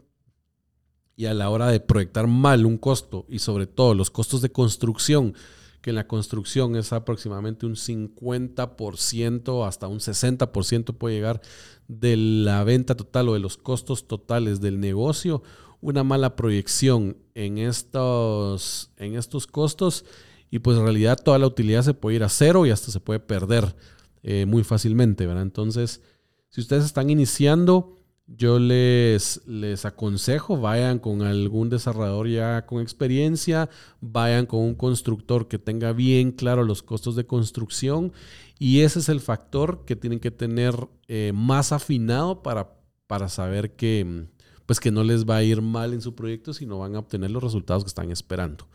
Y 1.17 1.27
a 1.27 1.35
la 1.35 1.49
hora 1.49 1.69
de 1.69 1.79
proyectar 1.79 2.27
mal 2.27 2.67
un 2.67 2.77
costo 2.77 3.25
y 3.29 3.39
sobre 3.39 3.69
todo 3.69 3.95
los 3.95 4.11
costos 4.11 4.43
de 4.43 4.51
construcción, 4.51 5.35
que 5.81 5.91
en 5.91 5.97
la 5.97 6.09
construcción 6.09 6.75
es 6.75 6.93
aproximadamente 6.93 7.67
un 7.67 7.77
50% 7.77 9.69
hasta 9.69 9.87
un 9.87 10.01
60% 10.01 10.97
puede 10.97 11.15
llegar 11.15 11.41
de 11.87 12.17
la 12.17 12.65
venta 12.65 12.97
total 12.97 13.29
o 13.29 13.35
de 13.35 13.39
los 13.39 13.57
costos 13.57 14.09
totales 14.09 14.61
del 14.61 14.81
negocio, 14.81 15.45
una 15.85 16.03
mala 16.03 16.35
proyección 16.35 17.19
en 17.35 17.59
estos, 17.59 18.91
en 18.97 19.17
estos 19.17 19.47
costos 19.47 20.07
y 20.51 20.61
pues 20.61 20.79
en 20.79 20.85
realidad 20.85 21.19
toda 21.23 21.39
la 21.39 21.47
utilidad 21.47 21.83
se 21.83 21.93
puede 21.93 22.17
ir 22.17 22.25
a 22.25 22.31
cero 22.31 22.65
y 22.65 22.71
hasta 22.71 22.91
se 22.91 23.01
puede 23.01 23.21
perder 23.21 23.77
eh, 24.23 24.47
muy 24.47 24.65
fácilmente. 24.65 25.25
Entonces, 25.25 26.01
si 26.49 26.63
ustedes 26.63 26.87
están 26.87 27.11
iniciando, 27.11 27.99
yo 28.27 28.59
les, 28.59 29.43
les 29.47 29.85
aconsejo, 29.85 30.59
vayan 30.59 31.01
con 31.01 31.21
algún 31.21 31.69
desarrollador 31.69 32.29
ya 32.29 32.65
con 32.65 32.81
experiencia, 32.81 33.69
vayan 34.01 34.47
con 34.47 34.61
un 34.61 34.75
constructor 34.75 35.49
que 35.49 35.59
tenga 35.59 35.93
bien 35.93 36.33
claro 36.33 36.65
los 36.65 36.83
costos 36.83 37.15
de 37.15 37.27
construcción 37.27 38.15
y 38.59 38.81
ese 38.81 39.01
es 39.01 39.11
el 39.11 39.21
factor 39.21 39.85
que 39.85 39.97
tienen 39.97 40.21
que 40.21 40.31
tener 40.31 40.89
eh, 41.09 41.33
más 41.35 41.73
afinado 41.73 42.43
para, 42.43 42.73
para 43.07 43.29
saber 43.29 43.77
que, 43.77 44.29
pues 44.67 44.81
que 44.81 44.91
no 44.91 45.05
les 45.05 45.29
va 45.29 45.37
a 45.37 45.43
ir 45.43 45.61
mal 45.63 45.93
en 45.93 46.01
su 46.01 46.15
proyecto, 46.15 46.55
sino 46.55 46.79
van 46.79 46.97
a 46.97 47.01
obtener 47.01 47.31
los 47.31 47.43
resultados 47.43 47.85
que 47.85 47.89
están 47.89 48.11
esperando, 48.11 48.67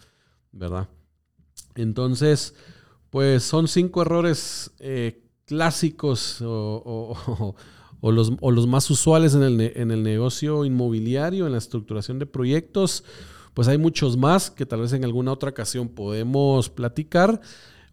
¿verdad? 0.51 0.87
Entonces, 1.75 2.53
pues 3.09 3.43
son 3.43 3.67
cinco 3.67 4.01
errores 4.01 4.71
eh, 4.79 5.23
clásicos 5.45 6.41
o, 6.41 7.55
los, 8.01 8.67
más 8.67 8.89
usuales 8.91 9.33
en 9.33 9.43
el, 9.91 10.03
negocio 10.03 10.63
inmobiliario, 10.63 11.45
en 11.45 11.53
la 11.53 11.57
estructuración 11.57 12.19
de 12.19 12.25
proyectos. 12.25 13.03
Pues 13.53 13.67
hay 13.67 13.77
muchos 13.77 14.15
más 14.15 14.51
que 14.51 14.65
tal 14.65 14.81
vez 14.81 14.93
en 14.93 15.03
alguna 15.03 15.33
otra 15.33 15.49
ocasión 15.49 15.89
podemos 15.89 16.69
platicar. 16.69 17.41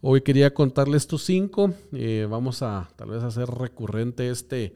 Hoy 0.01 0.21
quería 0.21 0.53
contarles 0.53 1.03
estos 1.03 1.23
cinco. 1.23 1.73
Eh, 1.93 2.27
vamos 2.29 2.61
a 2.61 2.89
tal 2.95 3.09
vez 3.09 3.23
hacer 3.23 3.49
recurrente 3.49 4.29
este, 4.29 4.75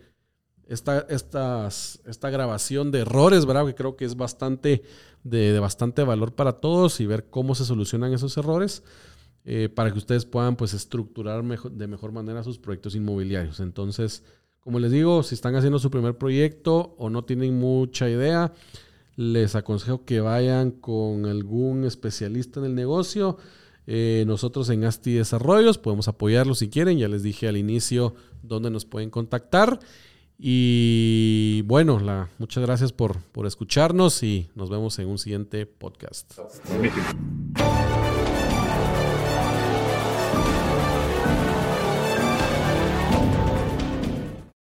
esta, 0.74 1.06
esta 1.08 2.30
grabación 2.30 2.92
de 2.92 3.00
errores, 3.00 3.46
¿verdad? 3.46 3.66
Que 3.66 3.76
creo 3.76 3.96
que 3.96 4.06
es 4.06 4.16
bastante 4.16 4.84
de, 5.24 5.60
bastante 5.60 6.04
valor 6.04 6.34
para 6.34 6.54
todos 6.54 7.00
y 7.00 7.06
ver 7.06 7.30
cómo 7.30 7.56
se 7.56 7.66
solucionan 7.66 8.14
esos 8.14 8.38
errores 8.38 8.84
eh, 9.46 9.70
para 9.74 9.92
que 9.92 9.98
ustedes 9.98 10.26
puedan 10.26 10.56
pues 10.56 10.74
estructurar 10.74 11.44
de 11.44 11.88
mejor 11.88 12.12
manera 12.12 12.44
sus 12.44 12.60
proyectos 12.60 12.96
inmobiliarios. 12.96 13.60
Entonces, 13.60 14.24
como 14.60 14.80
les 14.80 14.92
digo, 14.92 15.24
si 15.24 15.36
están 15.36 15.56
haciendo 15.56 15.80
su 15.80 15.90
primer 15.90 16.18
proyecto 16.18 16.96
o 16.98 17.10
no 17.10 17.24
tienen 17.24 17.60
mucha 17.60 18.10
idea, 18.10 18.54
les 19.16 19.56
aconsejo 19.56 20.06
que 20.06 20.22
vayan 20.22 20.72
con 20.72 21.26
algún 21.26 21.84
especialista 21.84 22.60
en 22.60 22.68
el 22.68 22.76
negocio. 22.76 23.38
Eh, 23.88 24.24
nosotros 24.28 24.70
en 24.70 24.86
ASTI 24.86 25.14
Desarrollos 25.14 25.80
podemos 25.80 26.08
apoyarlos 26.08 26.60
si 26.60 26.70
quieren. 26.70 27.00
Ya 27.00 27.08
les 27.08 27.24
dije 27.24 27.48
al 27.48 27.58
inicio 27.58 28.14
dónde 28.44 28.70
nos 28.70 28.86
pueden 28.86 29.10
contactar. 29.10 29.80
Y 30.44 31.62
bueno, 31.68 32.00
la, 32.00 32.28
muchas 32.40 32.64
gracias 32.64 32.92
por, 32.92 33.22
por 33.32 33.46
escucharnos 33.46 34.24
y 34.24 34.50
nos 34.56 34.72
vemos 34.72 34.98
en 34.98 35.08
un 35.08 35.20
siguiente 35.20 35.68
podcast. 35.68 36.34